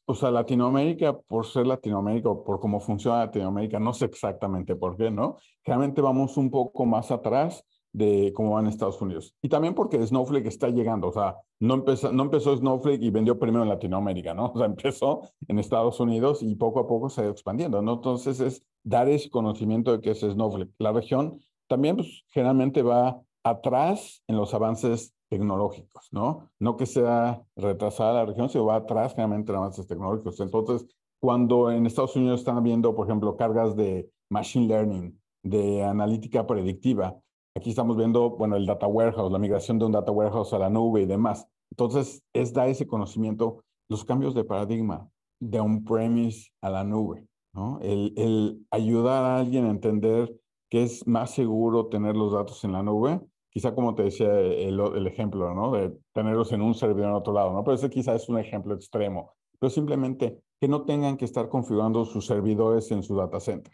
[0.07, 4.77] es, o sea, Latinoamérica, por ser Latinoamérica o por cómo funciona Latinoamérica, no sé exactamente
[4.77, 5.37] por qué, ¿no?
[5.64, 9.35] Realmente vamos un poco más atrás de cómo van Estados Unidos.
[9.40, 13.38] Y también porque Snowflake está llegando, o sea, no empezó, no empezó Snowflake y vendió
[13.38, 14.47] primero en Latinoamérica, ¿no?
[14.55, 17.95] O sea, empezó en Estados Unidos y poco a poco se ha ido expandiendo, ¿no?
[17.95, 20.73] Entonces es dar ese conocimiento de qué es Snowflake.
[20.79, 26.50] La región también, pues, generalmente va atrás en los avances tecnológicos, ¿no?
[26.58, 30.40] No que sea retrasada la región, sino va atrás generalmente en avances tecnológicos.
[30.40, 30.86] Entonces,
[31.20, 37.16] cuando en Estados Unidos están viendo, por ejemplo, cargas de machine learning, de analítica predictiva,
[37.56, 40.70] aquí estamos viendo, bueno, el data warehouse, la migración de un data warehouse a la
[40.70, 41.46] nube y demás.
[41.70, 45.08] Entonces, es dar ese conocimiento, los cambios de paradigma
[45.40, 47.78] de on-premise a la nube, ¿no?
[47.82, 50.34] El, el ayudar a alguien a entender
[50.70, 53.20] que es más seguro tener los datos en la nube
[53.57, 55.73] quizá como te decía el, el, ejemplo, ¿no?
[55.73, 57.64] De tenerlos en un servidor en otro lado, ¿no?
[57.64, 62.05] Pero ese quizá es un ejemplo extremo, pero simplemente que no tengan que estar configurando
[62.05, 63.73] sus servidores en su data center.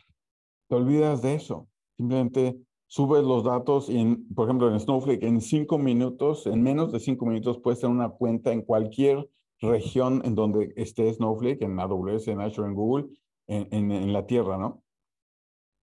[0.68, 1.66] Te olvidas de eso.
[1.96, 6.92] Simplemente subes los datos y, en, por ejemplo, en Snowflake, en cinco minutos, en menos
[6.92, 9.28] de cinco minutos, puedes tener una cuenta en cualquier
[9.60, 13.06] región en donde esté Snowflake, en AWS, en Azure, en Google,
[13.48, 14.84] en, en, en la Tierra, ¿no?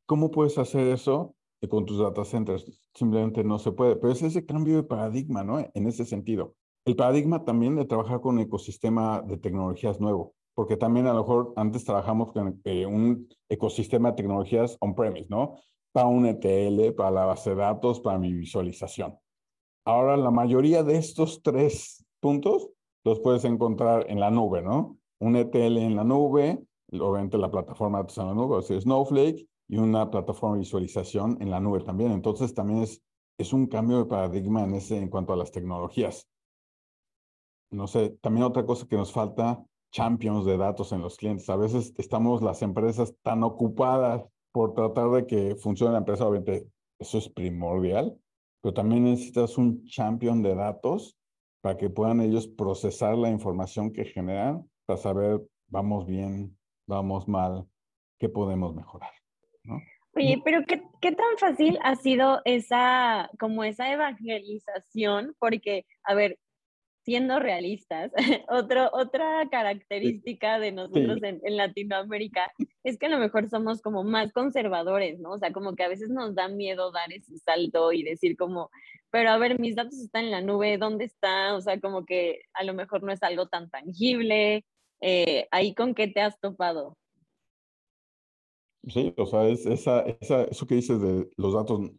[0.06, 1.36] ¿Cómo puedes hacer eso?
[1.68, 2.66] Con tus data centers.
[2.94, 3.96] Simplemente no se puede.
[3.96, 5.60] Pero es ese cambio de paradigma, ¿no?
[5.74, 6.56] En ese sentido.
[6.86, 11.22] El paradigma también de trabajar con un ecosistema de tecnologías nuevo, porque también a lo
[11.22, 15.56] mejor antes trabajamos con eh, un ecosistema de tecnologías on-premise, ¿no?
[15.92, 19.18] Para un ETL, para la base de datos, para mi visualización.
[19.86, 22.70] Ahora, la mayoría de estos tres puntos
[23.04, 24.98] los puedes encontrar en la nube, ¿no?
[25.20, 29.48] Un ETL en la nube, obviamente la plataforma de en la nube, o sea, Snowflake,
[29.70, 32.12] y una plataforma de visualización en la nube también.
[32.12, 33.02] Entonces también es
[33.40, 36.28] es un cambio de paradigma en, ese, en cuanto a las tecnologías.
[37.72, 41.50] No sé, también otra cosa que nos falta, champions de datos en los clientes.
[41.50, 46.68] A veces estamos las empresas tan ocupadas por tratar de que funcione la empresa, obviamente
[47.00, 48.20] eso es primordial,
[48.62, 51.16] pero también necesitas un champion de datos
[51.62, 57.66] para que puedan ellos procesar la información que generan para saber, vamos bien, vamos mal,
[58.18, 59.19] qué podemos mejorar.
[59.70, 59.82] ¿No?
[60.16, 65.36] Oye, pero ¿qué, ¿qué, tan fácil ha sido esa, como esa evangelización?
[65.40, 66.38] Porque, a ver,
[67.04, 68.12] siendo realistas,
[68.50, 72.52] otro, otra característica de nosotros en, en, Latinoamérica
[72.84, 75.32] es que a lo mejor somos como más conservadores, ¿no?
[75.32, 78.70] O sea, como que a veces nos da miedo dar ese salto y decir como,
[79.12, 81.54] pero a ver, mis datos están en la nube, ¿dónde están?
[81.54, 84.66] O sea, como que a lo mejor no es algo tan tangible.
[85.02, 86.98] Eh, ¿Ahí con qué te has topado?
[88.88, 91.92] Sí, o sea, es esa, esa, eso que dices de los datos,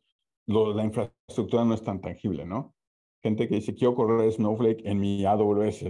[0.46, 2.74] lo, la infraestructura no es tan tangible, ¿no?
[3.22, 5.84] Gente que dice, quiero correr Snowflake en mi AWS.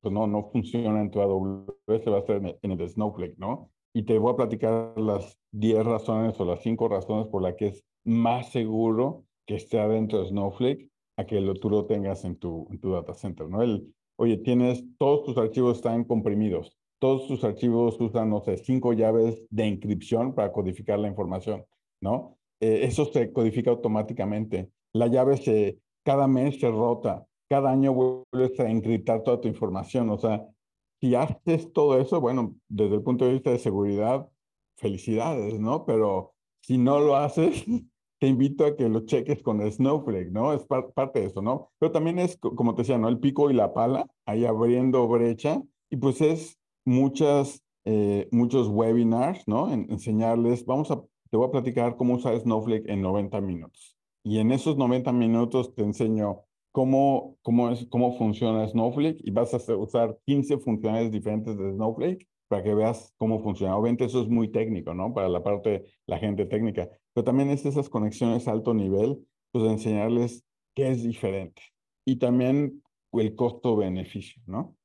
[0.00, 3.72] Pues no, no funciona en tu AWS, va a estar en, el Snowflake, ¿no?
[3.92, 7.68] Y te voy a platicar las 10 razones o las 5 razones por las que
[7.68, 12.36] es más seguro que esté adentro de Snowflake a que lo, tú lo tengas en
[12.36, 13.62] tu, en tu data center, ¿no?
[13.62, 18.92] El, oye, tienes, todos tus archivos están comprimidos, todos tus archivos usan, no sé, cinco
[18.92, 21.64] llaves de encripción para codificar la información,
[22.00, 22.38] ¿no?
[22.60, 24.70] Eh, eso se codifica automáticamente.
[24.92, 30.10] La llave se, cada mes se rota, cada año vuelves a encriptar toda tu información.
[30.10, 30.46] O sea,
[31.00, 34.28] si haces todo eso, bueno, desde el punto de vista de seguridad,
[34.76, 35.84] felicidades, ¿no?
[35.84, 37.64] Pero si no lo haces,
[38.18, 40.54] te invito a que lo cheques con Snowflake, ¿no?
[40.54, 41.70] Es parte de eso, ¿no?
[41.78, 43.08] Pero también es, como te decía, ¿no?
[43.08, 49.46] El pico y la pala, ahí abriendo brecha, y pues es muchas, eh, muchos webinars,
[49.46, 49.70] ¿no?
[49.70, 53.96] En, enseñarles, vamos a, te voy a platicar cómo usar Snowflake en 90 minutos.
[54.22, 56.40] Y en esos 90 minutos te enseño
[56.72, 62.26] cómo, cómo, es, cómo funciona Snowflake y vas a usar 15 funciones diferentes de Snowflake
[62.48, 63.76] para que veas cómo funciona.
[63.76, 65.12] Obviamente eso es muy técnico, ¿no?
[65.12, 69.64] Para la parte, la gente técnica, pero también es esas conexiones a alto nivel, pues
[69.64, 70.44] enseñarles
[70.74, 71.62] qué es diferente.
[72.04, 74.76] Y también el costo-beneficio, ¿no?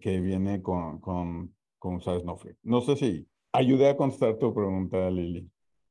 [0.00, 2.58] Que, viene con, con, con usar Snowflake.
[2.62, 5.48] No sé si ayudé a contestar tu pregunta, Lili.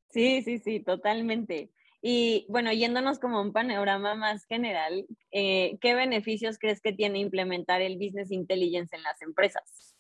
[0.10, 1.72] Sí, sí, sí, totalmente.
[2.02, 7.82] Y bueno, yéndonos como un panorama más general, eh, ¿qué beneficios crees que tiene implementar
[7.82, 9.96] el Business Intelligence en las empresas?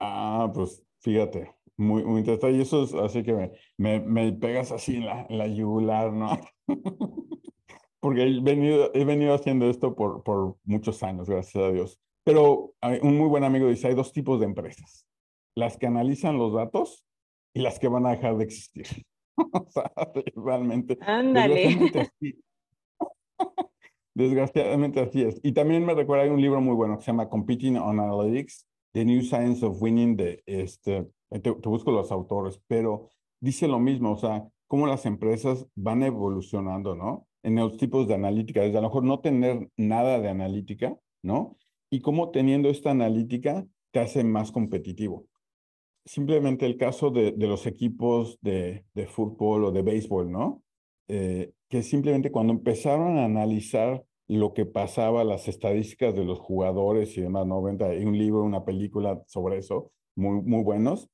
[0.00, 2.56] Ah, pues fíjate, muy, muy interesante.
[2.56, 6.12] Y eso es así que me, me, me pegas así en la, en la yugular,
[6.12, 6.30] ¿no?
[8.00, 12.00] porque he venido, he venido haciendo esto por, por muchos años, gracias a Dios.
[12.24, 15.06] Pero un muy buen amigo dice, hay dos tipos de empresas,
[15.56, 17.06] las que analizan los datos
[17.54, 18.86] y las que van a dejar de existir.
[19.52, 19.90] o sea,
[20.36, 20.98] realmente.
[21.00, 21.78] Ándale.
[24.14, 25.40] Desgraciadamente así, es.
[25.44, 28.66] Y también me recuerda, hay un libro muy bueno que se llama Competing on Analytics,
[28.92, 33.78] The New Science of Winning, de este, te, te busco los autores, pero dice lo
[33.78, 37.27] mismo, o sea, cómo las empresas van evolucionando, ¿no?
[37.42, 41.56] En los tipos de analítica, desde a lo mejor no tener nada de analítica, ¿no?
[41.90, 45.26] Y cómo teniendo esta analítica te hace más competitivo.
[46.04, 50.62] Simplemente el caso de, los equipos de, de, fútbol o de béisbol, ¿no?
[51.08, 57.16] Eh, que simplemente cuando empezaron a analizar lo que pasaba, las estadísticas de los jugadores
[57.16, 57.64] y demás, ¿no?
[57.66, 61.08] Hay un libro, una película sobre eso, muy, muy buenos,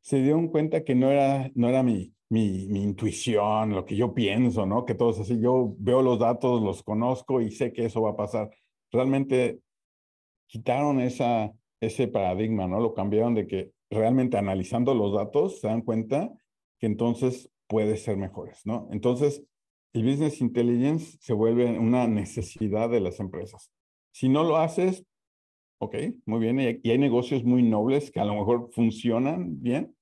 [0.00, 4.66] se dieron cuenta que no era, no era mi, mi, intuición, lo que yo pienso,
[4.66, 4.84] ¿no?
[4.84, 8.10] Que todo es así, yo veo los datos, los conozco y sé que eso va
[8.10, 8.50] a pasar.
[8.90, 9.60] Realmente
[10.46, 12.80] quitaron esa, ese paradigma, ¿no?
[12.80, 16.32] Lo cambiaron de que realmente analizando los datos se dan cuenta
[16.78, 18.88] que entonces puede ser mejores, ¿no?
[18.92, 19.42] Entonces,
[19.92, 23.70] el business intelligence se vuelve una necesidad de las empresas.
[24.12, 25.04] Si no lo haces,
[25.78, 29.95] ok, muy bien, y hay negocios muy nobles que a lo mejor funcionan bien,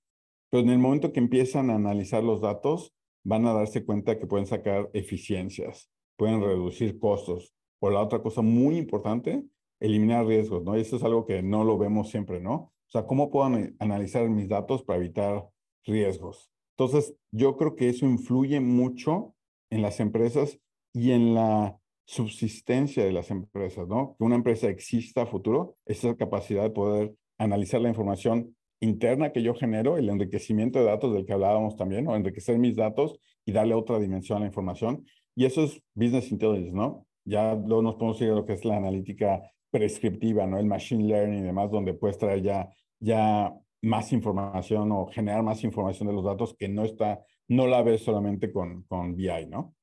[0.54, 4.28] pero en el momento que empiezan a analizar los datos, van a darse cuenta que
[4.28, 7.52] pueden sacar eficiencias, pueden reducir costos.
[7.80, 9.42] O la otra cosa muy importante,
[9.80, 10.78] eliminar riesgos, ¿no?
[10.78, 12.54] Y eso es algo que no lo vemos siempre, ¿no?
[12.54, 13.46] O sea, ¿cómo puedo
[13.80, 15.44] analizar mis datos para evitar
[15.84, 16.52] riesgos?
[16.78, 19.34] Entonces, yo creo que eso influye mucho
[19.70, 20.60] en las empresas
[20.92, 24.14] y en la subsistencia de las empresas, ¿no?
[24.16, 29.42] Que una empresa exista a futuro, esa capacidad de poder analizar la información interna que
[29.42, 33.52] yo genero, el enriquecimiento de datos del que hablábamos también, o enriquecer mis datos y
[33.52, 35.06] darle otra dimensión a la información.
[35.34, 37.06] Y eso es business intelligence, ¿no?
[37.24, 40.58] Ya luego nos podemos ir a lo que es la analítica prescriptiva, ¿no?
[40.58, 42.68] El machine learning y demás, donde puedes traer ya,
[43.00, 47.82] ya más información o generar más información de los datos que no está no la
[47.82, 49.74] ves solamente con, con BI, ¿no?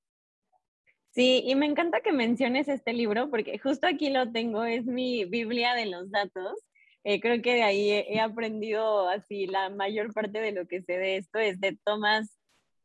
[1.12, 5.26] Sí, y me encanta que menciones este libro porque justo aquí lo tengo, es mi
[5.26, 6.54] Biblia de los datos.
[7.04, 10.98] Eh, creo que de ahí he, aprendido así la mayor parte de lo que sé
[10.98, 12.38] de esto, es de Thomas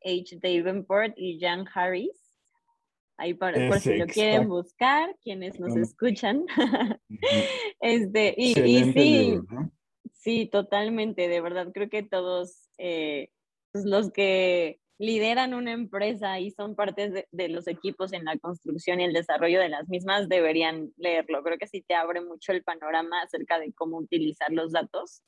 [0.02, 0.38] H.
[0.40, 2.10] Davenport y Jan Harris.
[3.18, 6.44] Ahí por, por si lo quieren buscar, quienes nos escuchan.
[7.80, 9.40] este, y, sí,
[10.12, 13.30] sí, totalmente, de verdad, creo que todos eh,
[13.72, 19.00] pues, los que lideran una empresa y son parte de, los equipos en la construcción
[19.00, 21.42] y el desarrollo de las mismas, deberían leerlo.
[21.42, 25.22] Creo que sí te abre mucho el panorama acerca de cómo utilizar los datos.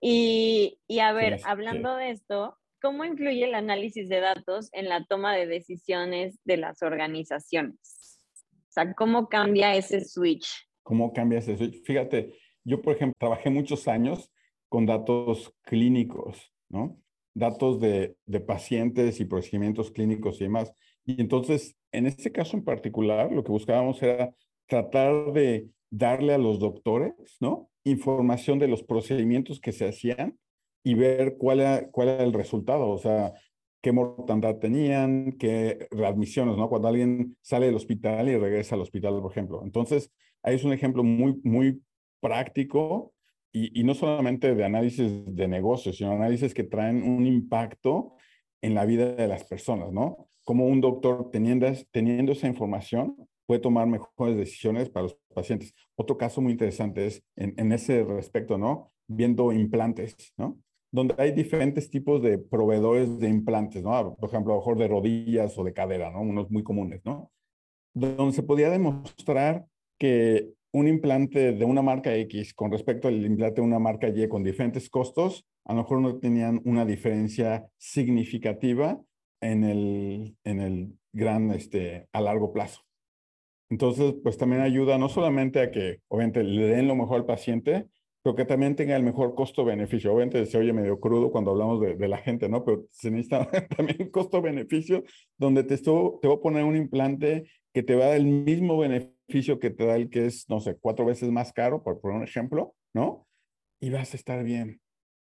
[0.00, 5.04] Y, y a ver, hablando de esto, ¿cómo influye el análisis de datos en la
[5.06, 8.20] toma de decisiones de las organizaciones?
[8.68, 10.68] O sea, ¿cómo cambia ese switch?
[10.82, 11.84] ¿Cómo cambia ese switch?
[11.84, 14.32] Fíjate, yo, por ejemplo, trabajé muchos años
[14.68, 17.00] con datos clínicos, ¿no?
[17.34, 18.16] Datos de,
[18.46, 20.72] pacientes y procedimientos clínicos y demás.
[21.04, 24.34] Y entonces, en este caso en particular, lo que buscábamos era
[24.66, 27.68] tratar de darle a los doctores, ¿no?
[27.84, 30.38] Información de los procedimientos que se hacían
[30.82, 33.32] y ver cuál era, cuál era el resultado, o sea,
[33.82, 36.68] qué mortandad tenían, qué readmisiones, ¿no?
[36.68, 39.62] Cuando alguien sale del hospital y regresa al hospital, por ejemplo.
[39.62, 40.10] Entonces,
[40.42, 41.82] ahí es un ejemplo muy, muy
[42.20, 43.13] práctico
[43.56, 48.16] y, no solamente de análisis de negocios, sino análisis que traen un impacto
[48.60, 50.26] en la vida de las personas, ¿no?
[50.42, 55.72] Como un doctor teniendo, teniendo esa información puede tomar mejores decisiones para los pacientes.
[55.94, 58.92] Otro caso muy interesante es en, en ese respecto, ¿no?
[59.06, 60.58] Viendo implantes, ¿no?
[60.90, 64.16] Donde hay diferentes tipos de proveedores de implantes, ¿no?
[64.16, 66.22] Por ejemplo, a lo mejor de rodillas o de cadera, ¿no?
[66.22, 67.30] Unos muy comunes, ¿no?
[67.94, 69.64] Donde se podía demostrar
[69.96, 74.28] que un implante de una marca X con respecto al implante de una marca Y
[74.28, 79.00] con diferentes costos, a lo mejor no tenían una diferencia significativa
[79.40, 82.80] en el, en el gran, este, a largo plazo.
[83.70, 87.86] Entonces, pues también ayuda no solamente a que, obviamente, le den lo mejor al paciente,
[88.24, 90.12] pero que también tenga el mejor costo-beneficio.
[90.12, 92.64] Obviamente se oye medio crudo cuando hablamos de, la gente, ¿no?
[92.64, 95.04] Pero se necesita también costo-beneficio,
[95.38, 98.26] donde te, estuvo, te voy a poner un implante que te va a dar el
[98.26, 102.00] mismo beneficio que te da el que es, no sé, cuatro veces más caro, por
[102.00, 103.26] poner un ejemplo, ¿no?
[103.80, 104.80] Y vas a estar bien.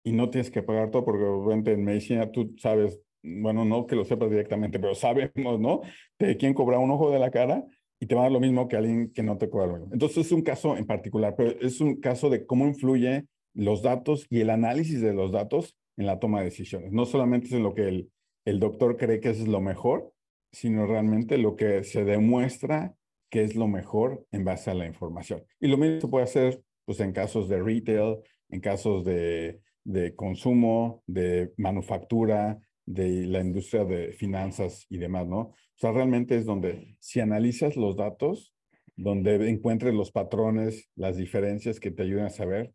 [0.04, 3.96] Y no tienes que pagar todo, porque obviamente en medicina tú sabes, bueno, no que
[3.96, 5.80] lo sepas directamente, pero sabemos, ¿no?
[6.18, 7.64] De quién cobra un ojo de la cara
[7.98, 9.88] y te va a dar lo mismo que alguien que no te cobra lo.
[9.90, 14.26] Entonces es un caso en particular, pero es un caso de cómo influye los datos
[14.28, 16.92] y el análisis de los datos en la toma de decisiones.
[16.92, 18.10] No solamente es en lo que el,
[18.44, 20.12] el doctor cree que es lo mejor,
[20.54, 22.94] sino realmente lo que se demuestra
[23.28, 25.44] qué es lo mejor en base a la información.
[25.60, 30.14] Y lo mismo se puede hacer pues, en casos de retail, en casos de, de
[30.14, 35.38] consumo, de manufactura, de la industria de finanzas y demás, ¿no?
[35.38, 38.54] O sea, realmente es donde si analizas los datos,
[38.94, 42.72] donde encuentres los patrones, las diferencias que te ayuden a saber,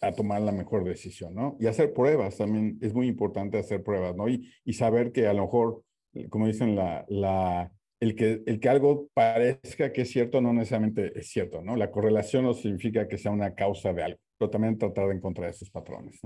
[0.00, 1.56] a tomar la mejor decisión, ¿no?
[1.58, 4.28] Y hacer pruebas también es muy importante hacer pruebas, ¿no?
[4.28, 5.82] Y, y saber que a lo mejor,
[6.28, 11.18] como dicen, la, la, el que, el que algo parezca que es cierto no necesariamente
[11.18, 11.76] es cierto, ¿no?
[11.76, 15.50] La correlación no significa que sea una causa de algo, pero también tratar de encontrar
[15.50, 16.20] esos patrones.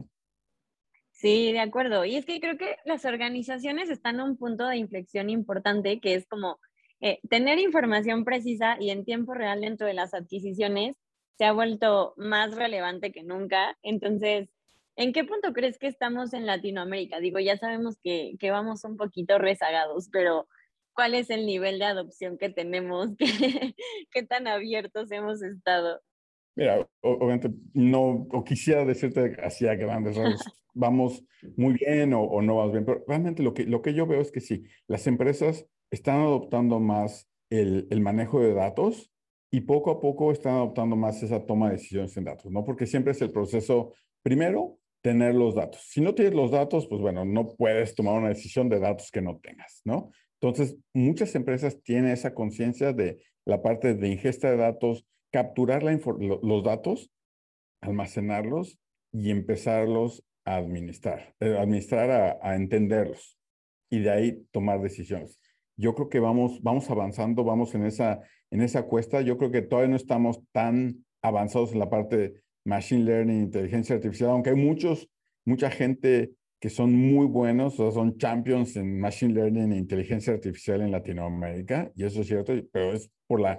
[1.10, 2.04] Sí, de acuerdo.
[2.04, 6.14] Y es que creo que las organizaciones están a un punto de inflexión importante que
[6.14, 6.58] es como
[7.00, 10.96] eh, tener información precisa y en tiempo real dentro de las adquisiciones
[11.38, 13.78] se ha vuelto más relevante que nunca.
[13.82, 14.48] Entonces,
[14.96, 17.20] ¿en qué punto crees que estamos en Latinoamérica?
[17.20, 20.46] Digo, ya sabemos que, que vamos un poquito rezagados, pero
[20.94, 23.10] cuál es el nivel de adopción que tenemos,
[24.12, 26.00] qué, tan abiertos hemos estado.
[26.54, 31.24] Mira, obviamente no, o quisiera decirte así a grandes rasgos, vamos
[31.56, 34.30] muy bien o, no vamos bien, pero realmente lo que, lo que yo veo es
[34.30, 39.10] que sí, las empresas están adoptando más el, el manejo de datos
[39.50, 42.64] y poco a poco están adoptando más esa toma de decisiones en datos, ¿no?
[42.64, 45.82] Porque siempre es el proceso, primero, tener los datos.
[45.88, 49.20] Si no tienes los datos, pues bueno, no puedes tomar una decisión de datos que
[49.20, 50.10] no tengas, ¿no?
[50.40, 56.64] Entonces, muchas empresas tienen esa conciencia de la parte de ingesta de datos, capturar los
[56.64, 57.10] datos,
[57.80, 58.78] almacenarlos
[59.12, 63.38] y empezarlos a administrar, eh, administrar a, entenderlos
[63.90, 65.40] y de ahí tomar decisiones.
[65.76, 69.20] Yo creo que vamos, vamos avanzando, vamos en esa, en esa cuesta.
[69.20, 74.30] Yo creo que todavía no estamos tan avanzados en la parte machine learning, inteligencia artificial,
[74.30, 75.08] aunque hay muchos,
[75.44, 80.92] mucha gente que son muy buenos, son champions en Machine Learning e inteligencia artificial en
[80.92, 83.58] Latinoamérica, y eso es cierto, pero es por la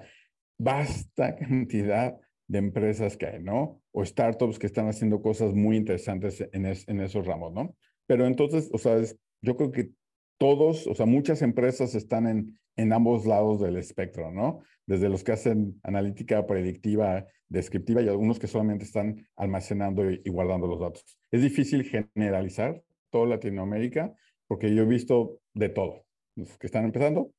[0.57, 2.15] vasta cantidad
[2.47, 3.81] de empresas que hay, ¿no?
[3.91, 7.75] O startups que están haciendo cosas muy interesantes en, en esos ramos, ¿no?
[8.07, 8.97] Pero entonces, o sea,
[9.41, 9.89] yo creo que
[10.37, 14.61] todos, o sea, muchas empresas están en, en ambos lados del espectro, ¿no?
[14.85, 20.67] Desde los que hacen analítica predictiva, descriptiva y algunos que solamente están almacenando y, guardando
[20.67, 21.17] los datos.
[21.31, 24.13] Es difícil generalizar toda Latinoamérica
[24.47, 26.05] porque yo he visto de todo.
[26.35, 27.31] Los que están empezando,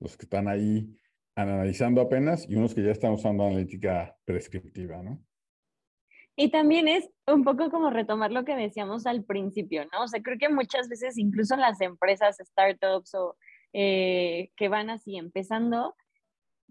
[0.00, 0.88] los que están ahí
[1.36, 5.22] analizando apenas y unos que ya están usando analítica prescriptiva, ¿no?
[6.36, 10.04] Y también es un poco como retomar lo que decíamos al principio, ¿no?
[10.04, 13.36] O sea, creo que muchas veces incluso las empresas, startups o
[13.72, 15.94] eh, que van así empezando,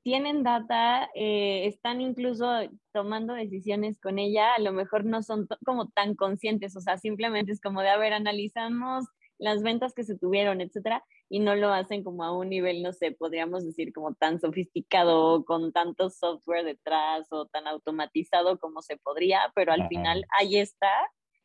[0.02, 2.48] tienen data, eh, están incluso
[2.94, 7.52] tomando decisiones con ella, a lo mejor no son como tan conscientes, o sea, simplemente
[7.52, 9.06] es como de, a ver, analizamos
[9.40, 12.94] las ventas que se tuvieron, etcétera, y no lo hacen como a un nivel, no
[12.94, 18.98] sé, podríamos decir como tan sofisticado, con tanto software detrás o tan automatizado como se
[18.98, 20.92] podría, pero al final ahí está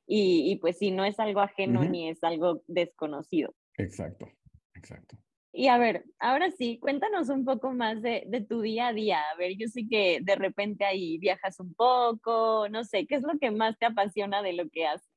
[0.07, 3.55] y, pues sí, no es algo ajeno ni es algo desconocido.
[3.79, 4.29] Exacto,
[4.75, 5.17] exacto.
[5.57, 9.21] Y a ver, ahora sí, cuéntanos un poco más de, de, tu día a día.
[9.33, 13.23] A ver, yo sé que de repente ahí viajas un poco, no sé, ¿qué es
[13.23, 15.14] lo que más te apasiona de lo que haces?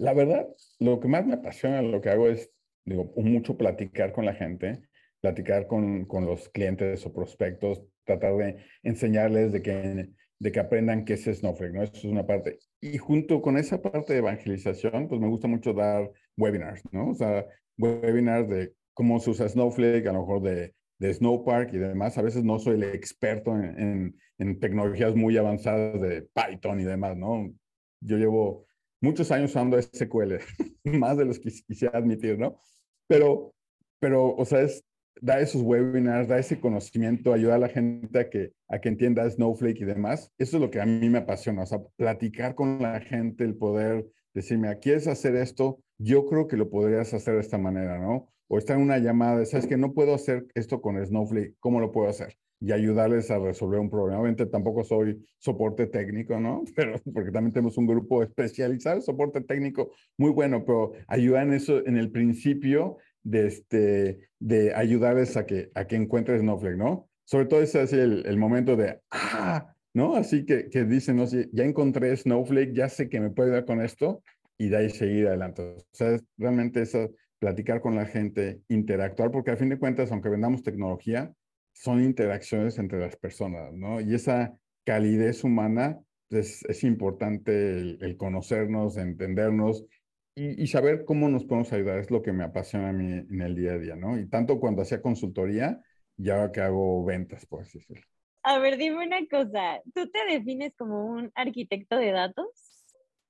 [0.00, 0.48] La verdad,
[0.78, 2.50] lo que más me apasiona lo que hago es,
[2.86, 4.80] digo, mucho platicar con la gente,
[5.20, 11.04] platicar con, con los clientes o prospectos, tratar de enseñarles de que, de que aprendan
[11.04, 11.82] qué es Snowflake, ¿no?
[11.82, 12.58] Eso es una parte.
[12.80, 17.10] Y junto con esa parte de evangelización, pues me gusta mucho dar webinars, ¿no?
[17.10, 17.44] O sea,
[17.76, 22.16] webinars de cómo se usa Snowflake, a lo mejor de, de Snowpark y demás.
[22.16, 26.84] A veces no soy el experto en, en, en tecnologías muy avanzadas de Python y
[26.84, 27.52] demás, ¿no?
[28.00, 28.64] Yo llevo
[29.00, 30.34] muchos años usando SQL,
[30.84, 32.60] más de los que quisiera admitir, ¿no?
[33.06, 33.54] Pero,
[33.98, 34.84] pero, o sea, es,
[35.20, 39.28] da esos webinars, da ese conocimiento, ayuda a la gente a que, a que entienda
[39.28, 40.30] Snowflake y demás.
[40.38, 43.56] Eso es lo que a mí me apasiona, o sea, platicar con la gente, el
[43.56, 45.80] poder decirme, ¿quieres hacer esto?
[45.98, 48.28] Yo creo que lo podrías hacer de esta manera, ¿no?
[48.48, 51.56] O estar en una llamada, ¿sabes que no puedo hacer esto con Snowflake?
[51.60, 52.36] ¿Cómo lo puedo hacer?
[52.60, 54.20] Y ayudarles a resolver un problema.
[54.20, 56.62] Obviamente tampoco soy soporte técnico, ¿no?
[56.76, 61.84] Pero porque también tenemos un grupo especializado, soporte técnico muy bueno, pero ayuda en eso,
[61.86, 67.08] en el principio de, este, de ayudarles a que, a que encuentres Snowflake, ¿no?
[67.24, 70.16] Sobre todo ese es el, el momento de, ah, ¿no?
[70.16, 73.66] Así que, que dicen, no sé, ya encontré Snowflake, ya sé que me puede ayudar
[73.66, 74.22] con esto
[74.58, 75.62] y de ahí seguir adelante.
[75.62, 80.12] O sea, es realmente eso, platicar con la gente, interactuar, porque a fin de cuentas,
[80.12, 81.32] aunque vendamos tecnología,
[81.80, 84.02] son interacciones entre las personas, ¿no?
[84.02, 84.54] Y esa
[84.84, 89.86] calidez humana pues, es, importante el, conocernos, entendernos
[90.34, 91.98] y, saber cómo nos podemos ayudar.
[91.98, 94.18] Es lo que me apasiona a mí en el día a día, ¿no?
[94.18, 95.80] Y tanto cuando hacía consultoría
[96.18, 98.04] ya que hago ventas, por así decirlo.
[98.42, 102.46] A ver, dime una cosa, ¿tú te defines como un arquitecto de datos?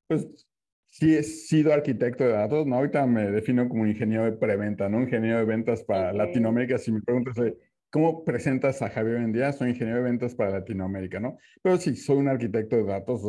[0.09, 0.26] Pues
[0.86, 2.76] sí he sido arquitecto de datos, ¿no?
[2.76, 5.03] Ahorita me defino como ingeniero de preventa, ¿no?
[5.03, 6.78] Ingeniero de ventas para Latinoamérica.
[6.78, 7.36] Si me preguntas,
[7.91, 9.53] ¿Cómo presentas a Javier en día?
[9.53, 11.38] Soy ingeniero de ventas para Latinoamérica, ¿no?
[11.61, 13.22] Pero sí, soy un arquitecto de datos.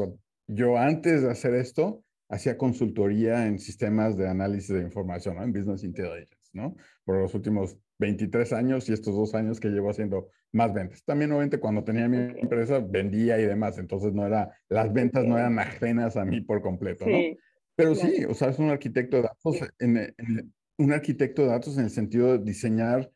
[0.47, 5.43] Yo antes de hacer esto, hacía consultoría en sistemas de análisis de información, ¿no?
[5.43, 6.75] En Business Intelligence, ¿no?
[7.03, 11.03] Por los últimos 23 años y estos dos años que llevo haciendo más ventas.
[11.05, 13.79] También, obviamente, cuando tenía mi empresa, vendía y demás.
[13.79, 17.17] Entonces, no era, las ventas no eran ajenas a mí por completo, ¿no?
[17.75, 20.13] Pero sí, o sea, es un arquitecto de datos, en,
[20.77, 23.09] un arquitecto de datos en el sentido de diseñar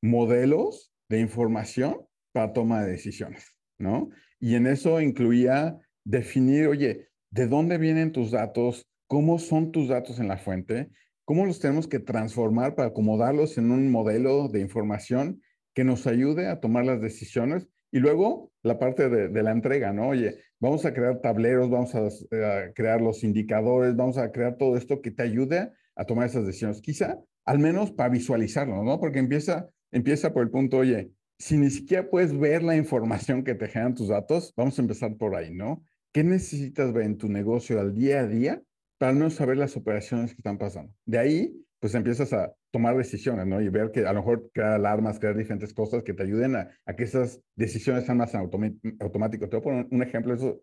[0.00, 4.10] modelos de información para toma de decisiones, ¿no?
[4.40, 8.86] Y en eso incluía definir, oye, ¿de dónde vienen tus datos?
[9.06, 10.90] ¿Cómo son tus datos en la fuente?
[11.24, 15.42] ¿Cómo los tenemos que transformar para acomodarlos en un modelo de información
[15.74, 17.68] que nos ayude a tomar las decisiones?
[17.90, 20.08] Y luego la parte de, la entrega, ¿no?
[20.08, 24.76] Oye, vamos a crear tableros, vamos a, a, crear los indicadores, vamos a crear todo
[24.76, 26.80] esto que te ayude a tomar esas decisiones.
[26.80, 29.00] Quizá al menos para visualizarlo, ¿no?
[29.00, 33.54] Porque empieza, empieza por el punto, oye, si ni siquiera puedes ver la información que
[33.54, 35.82] te generan tus datos, vamos a empezar por ahí, ¿no?
[36.12, 38.62] ¿Qué necesitas ver en tu negocio al día a día
[38.98, 40.92] para al menos saber las operaciones que están pasando?
[41.06, 43.62] De ahí, pues empiezas a tomar decisiones, ¿no?
[43.62, 46.68] Y ver que a lo mejor crear alarmas, crear diferentes cosas que te ayuden a,
[46.98, 49.48] que esas decisiones sean más automáticas.
[49.48, 50.60] Te voy a poner un ejemplo, eso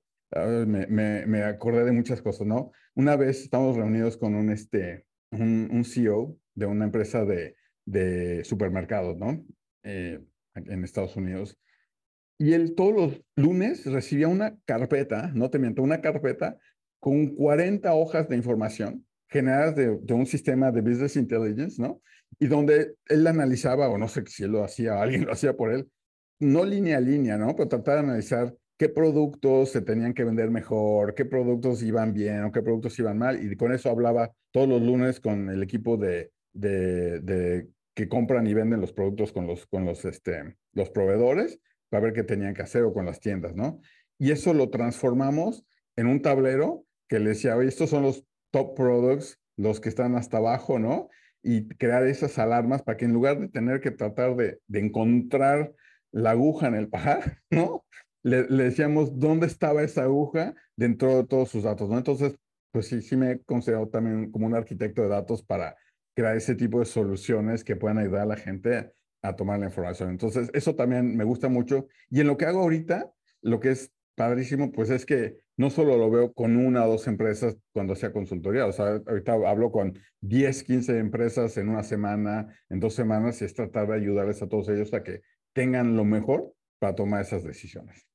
[0.68, 2.72] me, me, me, acordé de muchas cosas, ¿no?
[2.94, 8.44] Una vez estamos reunidos con un, este, un, un CEO de una empresa de, de
[8.44, 9.46] supermercados, ¿no?
[9.84, 10.20] Eh,
[10.56, 11.58] en Estados Unidos.
[12.38, 16.58] Y él todos los lunes recibía una carpeta, no te miento, una carpeta
[17.00, 22.02] con 40 hojas de información generadas de, de, un sistema de business intelligence, ¿no?
[22.40, 25.72] Y donde él analizaba, o no sé si él lo hacía, alguien lo hacía por
[25.72, 25.90] él,
[26.40, 27.56] no línea a línea, ¿no?
[27.56, 32.44] Pero tratar de analizar qué productos se tenían que vender mejor, qué productos iban bien
[32.44, 33.42] o qué productos iban mal.
[33.42, 38.54] Y con eso hablaba todos los lunes con el equipo de, de, que compran y
[38.54, 42.64] venden los productos con los, con los, este, los proveedores para ver qué tenían que
[42.64, 43.80] hacer o con las tiendas, ¿no?
[44.18, 48.76] Y eso lo transformamos en un tablero que le decía, oye, estos son los top
[48.76, 51.10] products, los que están hasta abajo, ¿no?
[51.44, 55.74] Y crear esas alarmas para que en lugar de tener que tratar de, de encontrar
[56.12, 57.86] la aguja en el pajar, ¿no?
[58.24, 61.98] Le, decíamos dónde estaba esa aguja dentro de todos sus datos, ¿no?
[61.98, 62.36] Entonces,
[62.72, 65.78] pues sí, sí me he considerado también como un arquitecto de datos para
[66.16, 68.92] crear ese tipo de soluciones que puedan ayudar a la gente
[69.22, 70.10] a tomar la información.
[70.10, 71.88] Entonces, eso también me gusta mucho.
[72.10, 73.12] Y en lo que hago ahorita,
[73.42, 77.08] lo que es padrísimo, pues es que no solo lo veo con una o dos
[77.08, 82.48] empresas cuando sea consultoría, o sea, ahorita hablo con 10, 15 empresas en una semana,
[82.70, 85.22] en dos semanas, y es tratar de ayudarles a todos ellos a que
[85.54, 88.08] tengan lo mejor para tomar esas decisiones.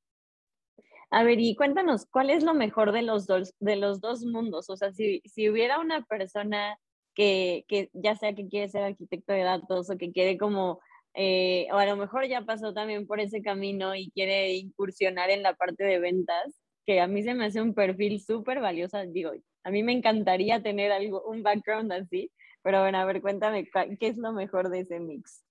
[1.09, 4.69] A ver, y cuéntanos, ¿cuál es lo mejor de los dos, de los dos mundos?
[4.69, 6.77] O sea, si, si hubiera una persona
[7.13, 10.79] que, que, ya sea que quiere ser arquitecto de datos o que quiere como,
[11.13, 15.43] eh, o a lo mejor ya pasó también por ese camino y quiere incursionar en
[15.43, 19.31] la parte de ventas, que a mí se me hace un perfil súper valioso, digo,
[19.63, 22.31] a mí me encantaría tener algo, un background así,
[22.63, 23.67] pero bueno, a ver, cuéntame,
[23.99, 25.43] ¿qué es lo mejor de ese mix?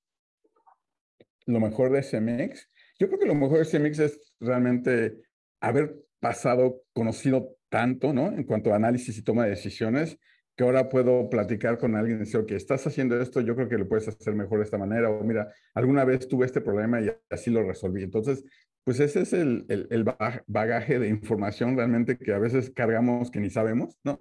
[1.47, 5.17] Lo mejor de ese mix, yo creo que lo mejor de ese mix es realmente
[5.61, 8.29] haber pasado, conocido tanto, ¿no?
[8.29, 10.19] En cuanto a análisis y toma de decisiones,
[10.61, 13.79] que ahora puedo platicar con alguien y decir, ok, estás haciendo esto, yo creo que
[13.79, 17.11] lo puedes hacer mejor de esta manera, o mira, alguna vez tuve este problema y
[17.31, 18.03] así lo resolví.
[18.03, 18.45] Entonces,
[18.85, 20.05] pues ese es el, el,
[20.47, 24.19] bagaje de información realmente que a veces cargamos que ni sabemos, ¿no?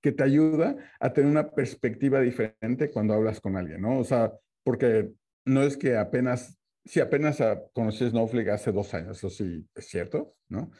[0.00, 3.98] Que te ayuda a tener una perspectiva diferente cuando hablas con alguien, ¿no?
[3.98, 4.32] O sea,
[4.64, 5.10] porque
[5.44, 7.36] no es que apenas sí, apenas
[7.74, 10.70] conocí Snowflake hace dos años, eso sí es cierto, ¿no?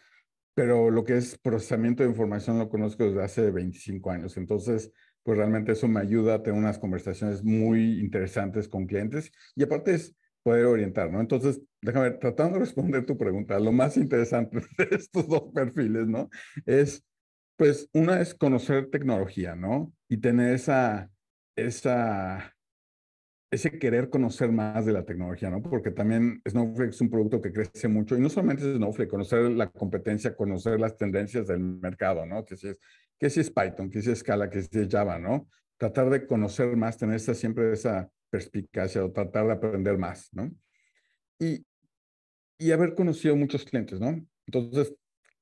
[0.55, 4.37] Pero lo que es procesamiento de información lo conozco desde hace 25 años.
[4.37, 4.93] Entonces,
[5.23, 9.95] pues realmente eso me ayuda a tener unas conversaciones muy interesantes con clientes y aparte
[9.95, 11.21] es poder orientar, ¿no?
[11.21, 16.29] Entonces, déjame, tratando de responder tu pregunta, lo más interesante de estos dos perfiles, ¿no?
[16.67, 17.05] Es,
[17.57, 19.93] pues, una es conocer tecnología, ¿no?
[20.09, 21.11] Y tener esa,
[21.57, 22.55] esa
[23.53, 25.61] ese querer conocer más de la tecnología, ¿no?
[25.61, 29.43] Porque también Snowflake es un producto que crece mucho y no solamente es Snowflake, conocer
[29.51, 32.47] la competencia, conocer las tendencias del mercado, ¿no?
[32.47, 32.79] Que si es,
[33.19, 35.51] que si es Python, que si es Scala, que si es Java, ¿no?
[35.77, 40.51] Tratar de conocer más, tener esa, siempre esa perspicacia o tratar de aprender más, ¿no?
[41.39, 41.67] Y,
[42.57, 44.19] y haber conocido muchos clientes, ¿no?
[44.47, 44.95] Entonces,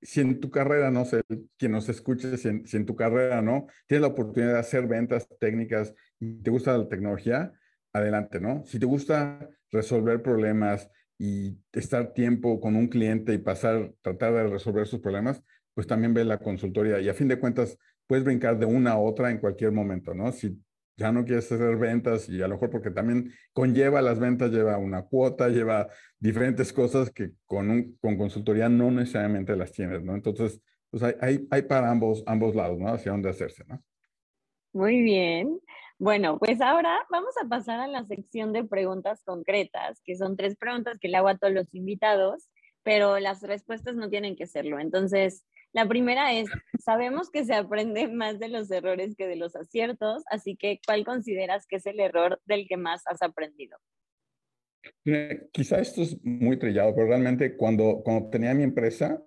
[0.02, 1.22] si en tu carrera, no sé,
[1.56, 3.68] quien nos escuche, si en, si en tu carrera, ¿no?
[3.86, 7.52] Tienes la oportunidad de hacer ventas técnicas y te gusta la tecnología,
[7.92, 8.62] adelante, ¿no?
[8.64, 14.46] Si te gusta resolver problemas y estar tiempo con un cliente y pasar, tratar de
[14.48, 15.42] resolver sus problemas,
[15.74, 18.98] pues también ve la consultoría y a fin de cuentas puedes brincar de una a
[18.98, 20.32] otra en cualquier momento, ¿no?
[20.32, 20.58] Si
[20.96, 24.76] ya no quieres hacer ventas y a lo mejor porque también conlleva las ventas, lleva
[24.76, 25.88] una cuota, lleva
[26.18, 30.14] diferentes cosas que con, un, con consultoría no necesariamente las tienes, ¿no?
[30.14, 30.60] Entonces,
[30.90, 32.88] pues hay, hay, hay para ambos, ambos lados, ¿no?
[32.88, 33.82] Hacia dónde hacerse, ¿no?
[34.72, 35.58] Muy bien.
[36.00, 40.56] Bueno, pues ahora vamos a pasar a la sección de preguntas concretas, que son tres
[40.56, 42.48] preguntas que le hago a todos los invitados,
[42.82, 44.80] pero las respuestas no tienen que serlo.
[44.80, 45.44] Entonces,
[45.74, 46.48] la primera es,
[46.82, 51.04] sabemos que se aprende más de los errores que de los aciertos, así que ¿cuál
[51.04, 53.76] consideras que es el error del que más has aprendido?
[55.52, 59.22] Quizá esto es muy trillado, pero realmente cuando, cuando tenía mi empresa,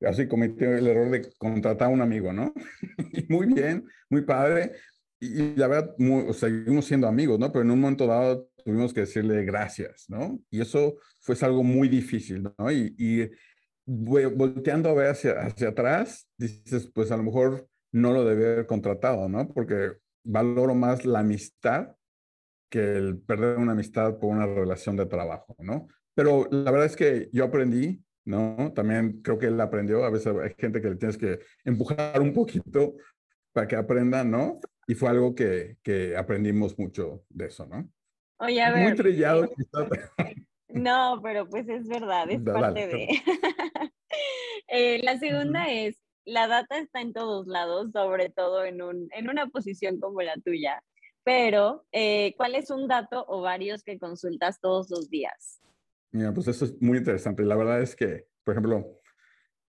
[0.00, 2.52] así cometí el error de contratar a un amigo, ¿no?
[3.28, 4.72] muy bien, muy padre,
[5.20, 5.94] y, la verdad,
[6.32, 7.50] seguimos siendo amigos, ¿no?
[7.50, 10.40] Pero en un momento dado tuvimos que decirle gracias, ¿no?
[10.50, 12.70] Y eso fue algo muy difícil, ¿no?
[12.70, 13.30] Y, y
[13.86, 18.66] volteando a ver hacia, hacia atrás, dices, pues a lo mejor no lo debía haber
[18.66, 19.48] contratado, ¿no?
[19.48, 19.92] Porque
[20.24, 21.94] valoro más la amistad
[22.68, 25.88] que el perder una amistad por una relación de trabajo, ¿no?
[26.14, 28.72] Pero la verdad es que yo aprendí, ¿no?
[28.74, 32.32] También creo que él aprendió, a veces hay gente que le tienes que empujar un
[32.32, 32.96] poquito
[33.52, 34.60] para que aprenda, ¿no?
[34.86, 37.88] Y fue algo que, que aprendimos mucho de eso, ¿no?
[38.38, 38.82] Oye, a ver.
[38.82, 39.48] Muy trillado.
[40.68, 43.08] No, pero pues es verdad, es parte de...
[44.68, 49.30] eh, la segunda es, la data está en todos lados, sobre todo en, un, en
[49.30, 50.82] una posición como la tuya,
[51.24, 55.60] pero eh, ¿cuál es un dato o varios que consultas todos los días?
[56.10, 57.42] Mira, pues eso es muy interesante.
[57.42, 59.00] La verdad es que, por ejemplo,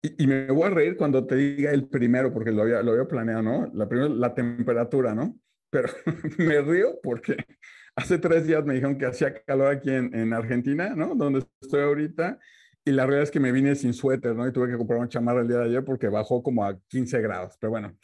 [0.01, 3.07] y, me voy a reír cuando te diga el primero, porque lo había, lo había
[3.07, 3.71] planeado, ¿no?
[3.73, 5.37] La primera, la temperatura, ¿no?
[5.69, 5.89] Pero
[6.37, 7.37] me río porque
[7.95, 11.15] hace tres días me dijeron que hacía calor aquí en, en, Argentina, ¿no?
[11.15, 12.39] Donde estoy ahorita.
[12.85, 14.47] Y la realidad es que me vine sin suéter, ¿no?
[14.47, 17.19] Y tuve que comprar una chamarra el día de ayer porque bajó como a 15
[17.21, 17.57] grados.
[17.59, 17.97] Pero bueno,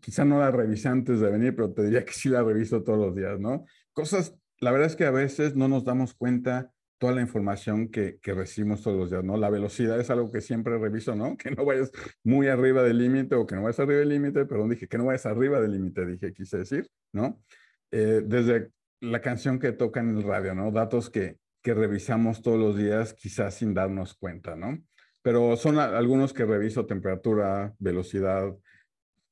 [0.00, 2.98] quizá no la revisé antes de venir, pero te diría que sí la reviso todos
[2.98, 3.64] los días, ¿no?
[3.98, 8.18] cosas, la verdad es que a veces no nos damos cuenta toda la información que,
[8.20, 9.36] que, recibimos todos los días, ¿no?
[9.36, 11.36] La velocidad es algo que siempre reviso, ¿no?
[11.38, 11.90] Que no vayas
[12.24, 15.06] muy arriba del límite o que no vayas arriba del límite, perdón, dije que no
[15.06, 17.40] vayas arriba del límite, dije, quise decir, ¿no?
[17.90, 18.70] Eh, desde
[19.00, 20.70] la canción que toca en el radio, ¿no?
[20.72, 24.78] Datos que, que revisamos todos los días, quizás sin darnos cuenta, ¿no?
[25.22, 28.54] Pero son algunos que reviso temperatura, velocidad,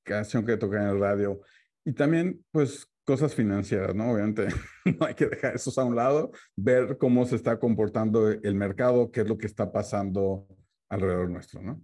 [0.02, 1.40] canción que toca en el radio
[1.84, 4.12] y también, pues, cosas financieras, ¿no?
[4.12, 4.48] Obviamente
[5.00, 9.10] no hay que dejar eso a un lado, ver cómo se está comportando el mercado,
[9.10, 10.46] qué es lo que está pasando
[10.90, 11.80] alrededor nuestro, ¿no?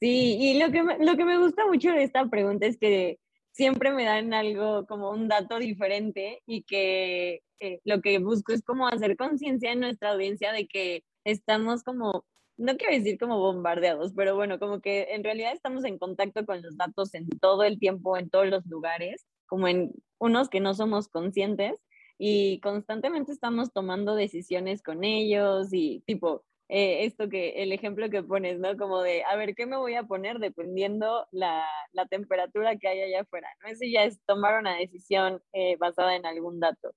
[0.00, 3.18] Sí, y lo que, lo que me gusta mucho de esta pregunta es que
[3.52, 8.62] siempre me dan algo como un dato diferente y que eh, lo que busco es
[8.62, 12.24] como hacer conciencia en nuestra audiencia de que estamos como,
[12.56, 16.62] no quiero decir como bombardeados, pero bueno, como que en realidad estamos en contacto con
[16.62, 20.74] los datos en todo el tiempo, en todos los lugares como en unos que no
[20.74, 21.74] somos conscientes
[22.18, 28.22] y constantemente estamos tomando decisiones con ellos y tipo, eh, esto que el ejemplo que
[28.22, 28.76] pones, ¿no?
[28.76, 33.02] Como de, a ver, ¿qué me voy a poner dependiendo la, la temperatura que hay
[33.02, 33.48] allá afuera?
[33.62, 33.68] ¿no?
[33.68, 36.92] Eso ya es tomar una decisión eh, basada en algún dato.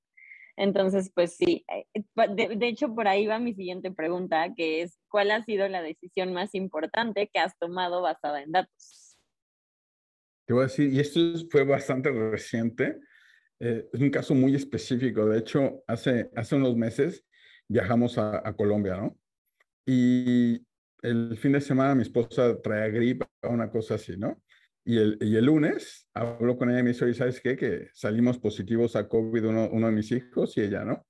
[0.58, 1.86] Entonces, pues sí, eh,
[2.16, 5.82] de, de, hecho por ahí va mi siguiente pregunta, que es, ¿cuál ha sido la
[5.82, 9.09] decisión más importante que has tomado basada en datos?
[10.50, 11.20] Te voy a decir, y esto
[11.52, 12.98] fue bastante reciente,
[13.60, 15.28] eh, es un caso muy específico.
[15.28, 17.24] De hecho, hace, hace unos meses
[17.68, 19.16] viajamos a, Colombia, ¿no?
[19.86, 20.66] Y
[21.04, 24.42] el fin de semana mi esposa trae gripe, una cosa así, ¿no?
[24.84, 27.56] Y el, y el lunes hablo con ella y me dice, ¿sabes qué?
[27.56, 31.06] Que salimos positivos a COVID uno, uno de mis hijos y ella, ¿no?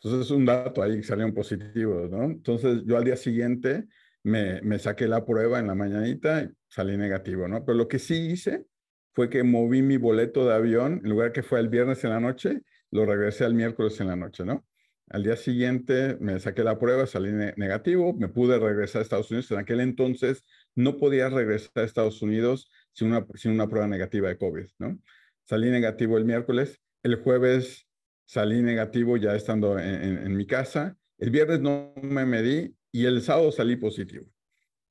[0.00, 2.24] Entonces es un dato ahí que salieron positivos, ¿no?
[2.24, 3.86] Entonces yo al día siguiente
[4.24, 7.64] me, me saqué la prueba en la mañanita y salí negativo, ¿no?
[7.64, 8.66] Pero lo que sí hice
[9.12, 12.20] fue que moví mi boleto de avión, en lugar que fue el viernes en la
[12.20, 14.66] noche, lo regresé al miércoles en la noche, ¿no?
[15.10, 19.50] Al día siguiente me saqué la prueba, salí negativo, me pude regresar a Estados Unidos.
[19.50, 20.44] En aquel entonces
[20.74, 24.98] no podía regresar a Estados Unidos sin una, sin una prueba negativa de COVID, ¿no?
[25.44, 27.86] Salí negativo el miércoles, el jueves
[28.24, 33.52] salí negativo ya estando en mi casa, el viernes no me medí y el sábado
[33.52, 34.24] salí positivo.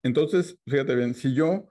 [0.03, 1.70] Entonces, fíjate bien, si yo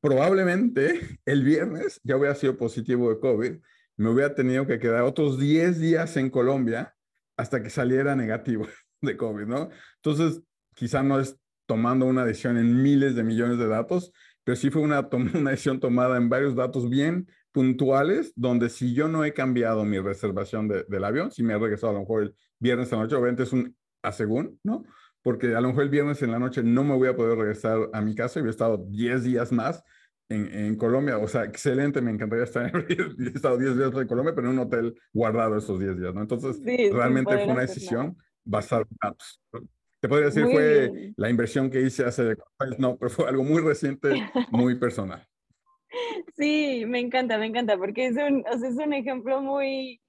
[0.00, 3.58] probablemente el viernes ya hubiera sido positivo de COVID,
[3.96, 6.94] me hubiera tenido que quedar otros 10 días en Colombia
[7.36, 8.66] hasta que saliera negativo
[9.02, 9.70] de COVID, ¿no?
[9.96, 10.42] Entonces,
[10.74, 11.36] quizá no es
[11.66, 14.12] tomando una decisión en miles de millones de datos,
[14.44, 19.08] pero sí fue una, una decisión tomada en varios datos bien puntuales, donde si yo
[19.08, 22.34] no he cambiado mi reservación del avión, si me he regresado a lo mejor el
[22.58, 24.84] viernes a la noche, obviamente es un asegún, ¿no?
[25.22, 27.78] Porque a lo mejor el viernes en la noche no me voy a poder regresar
[27.92, 29.82] a mi casa y he estado 10 días más
[30.28, 31.18] en, en, Colombia.
[31.18, 32.86] O sea, excelente, me encantaría estar en,
[33.26, 36.22] he estado 10 días en Colombia, pero en un hotel guardado esos 10 días, ¿no?
[36.22, 36.60] Entonces,
[36.92, 39.40] realmente fue una decisión basada en datos.
[40.00, 42.36] Te podría decir, fue la inversión que hice hace,
[42.78, 45.26] no, pero fue algo muy reciente, muy personal.
[46.36, 50.00] Sí, me encanta, me encanta, porque es un, o sea, es un ejemplo muy,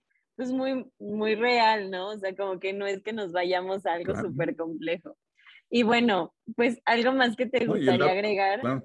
[0.44, 2.10] es muy, muy real, ¿no?
[2.10, 5.18] O sea, como que no es que nos vayamos a algo súper complejo.
[5.70, 8.84] Y bueno, pues algo más que te gustaría agregar.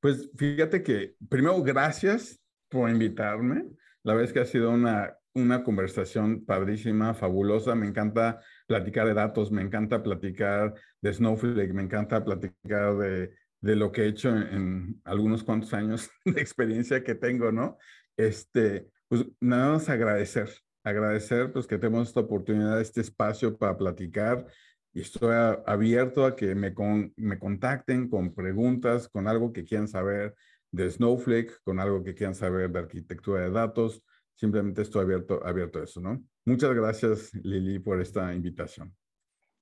[0.00, 3.64] Pues fíjate que, primero, gracias por invitarme.
[4.02, 7.74] La verdad es que ha sido una, una conversación padrísima, fabulosa.
[7.74, 13.76] Me encanta platicar de datos, me encanta platicar de Snowflake, me encanta platicar de, de
[13.76, 17.76] lo que he hecho en, en, algunos cuantos años de experiencia que tengo, ¿no?
[18.16, 20.48] Este, pues nada más agradecer,
[20.84, 24.46] agradecer pues que tenemos esta oportunidad, este espacio para platicar
[24.92, 25.34] y estoy
[25.66, 26.74] abierto a que me,
[27.16, 30.34] me contacten con preguntas, con algo que quieran saber
[30.72, 34.02] de Snowflake, con algo que quieran saber de arquitectura de datos.
[34.34, 36.22] Simplemente estoy abierto, abierto a eso, ¿no?
[36.44, 38.94] Muchas gracias, Lili, por esta invitación.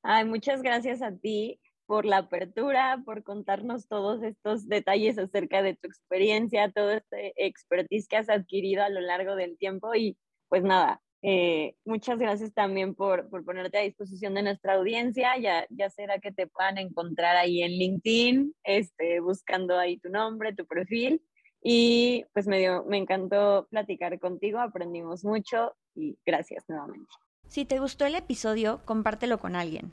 [0.03, 5.75] Ay, muchas gracias a ti por la apertura, por contarnos todos estos detalles acerca de
[5.75, 10.17] tu experiencia, todo este expertise que has adquirido a lo largo del tiempo y
[10.49, 15.37] pues nada, eh, muchas gracias también por, por, ponerte a disposición de nuestra audiencia.
[15.39, 20.55] Ya, ya será que te puedan encontrar ahí en LinkedIn, este, buscando ahí tu nombre,
[20.55, 21.23] tu perfil.
[21.63, 27.11] Y pues me, dio, me encantó platicar contigo, aprendimos mucho y gracias nuevamente.
[27.49, 29.93] Si te gustó el episodio, compártelo con alguien.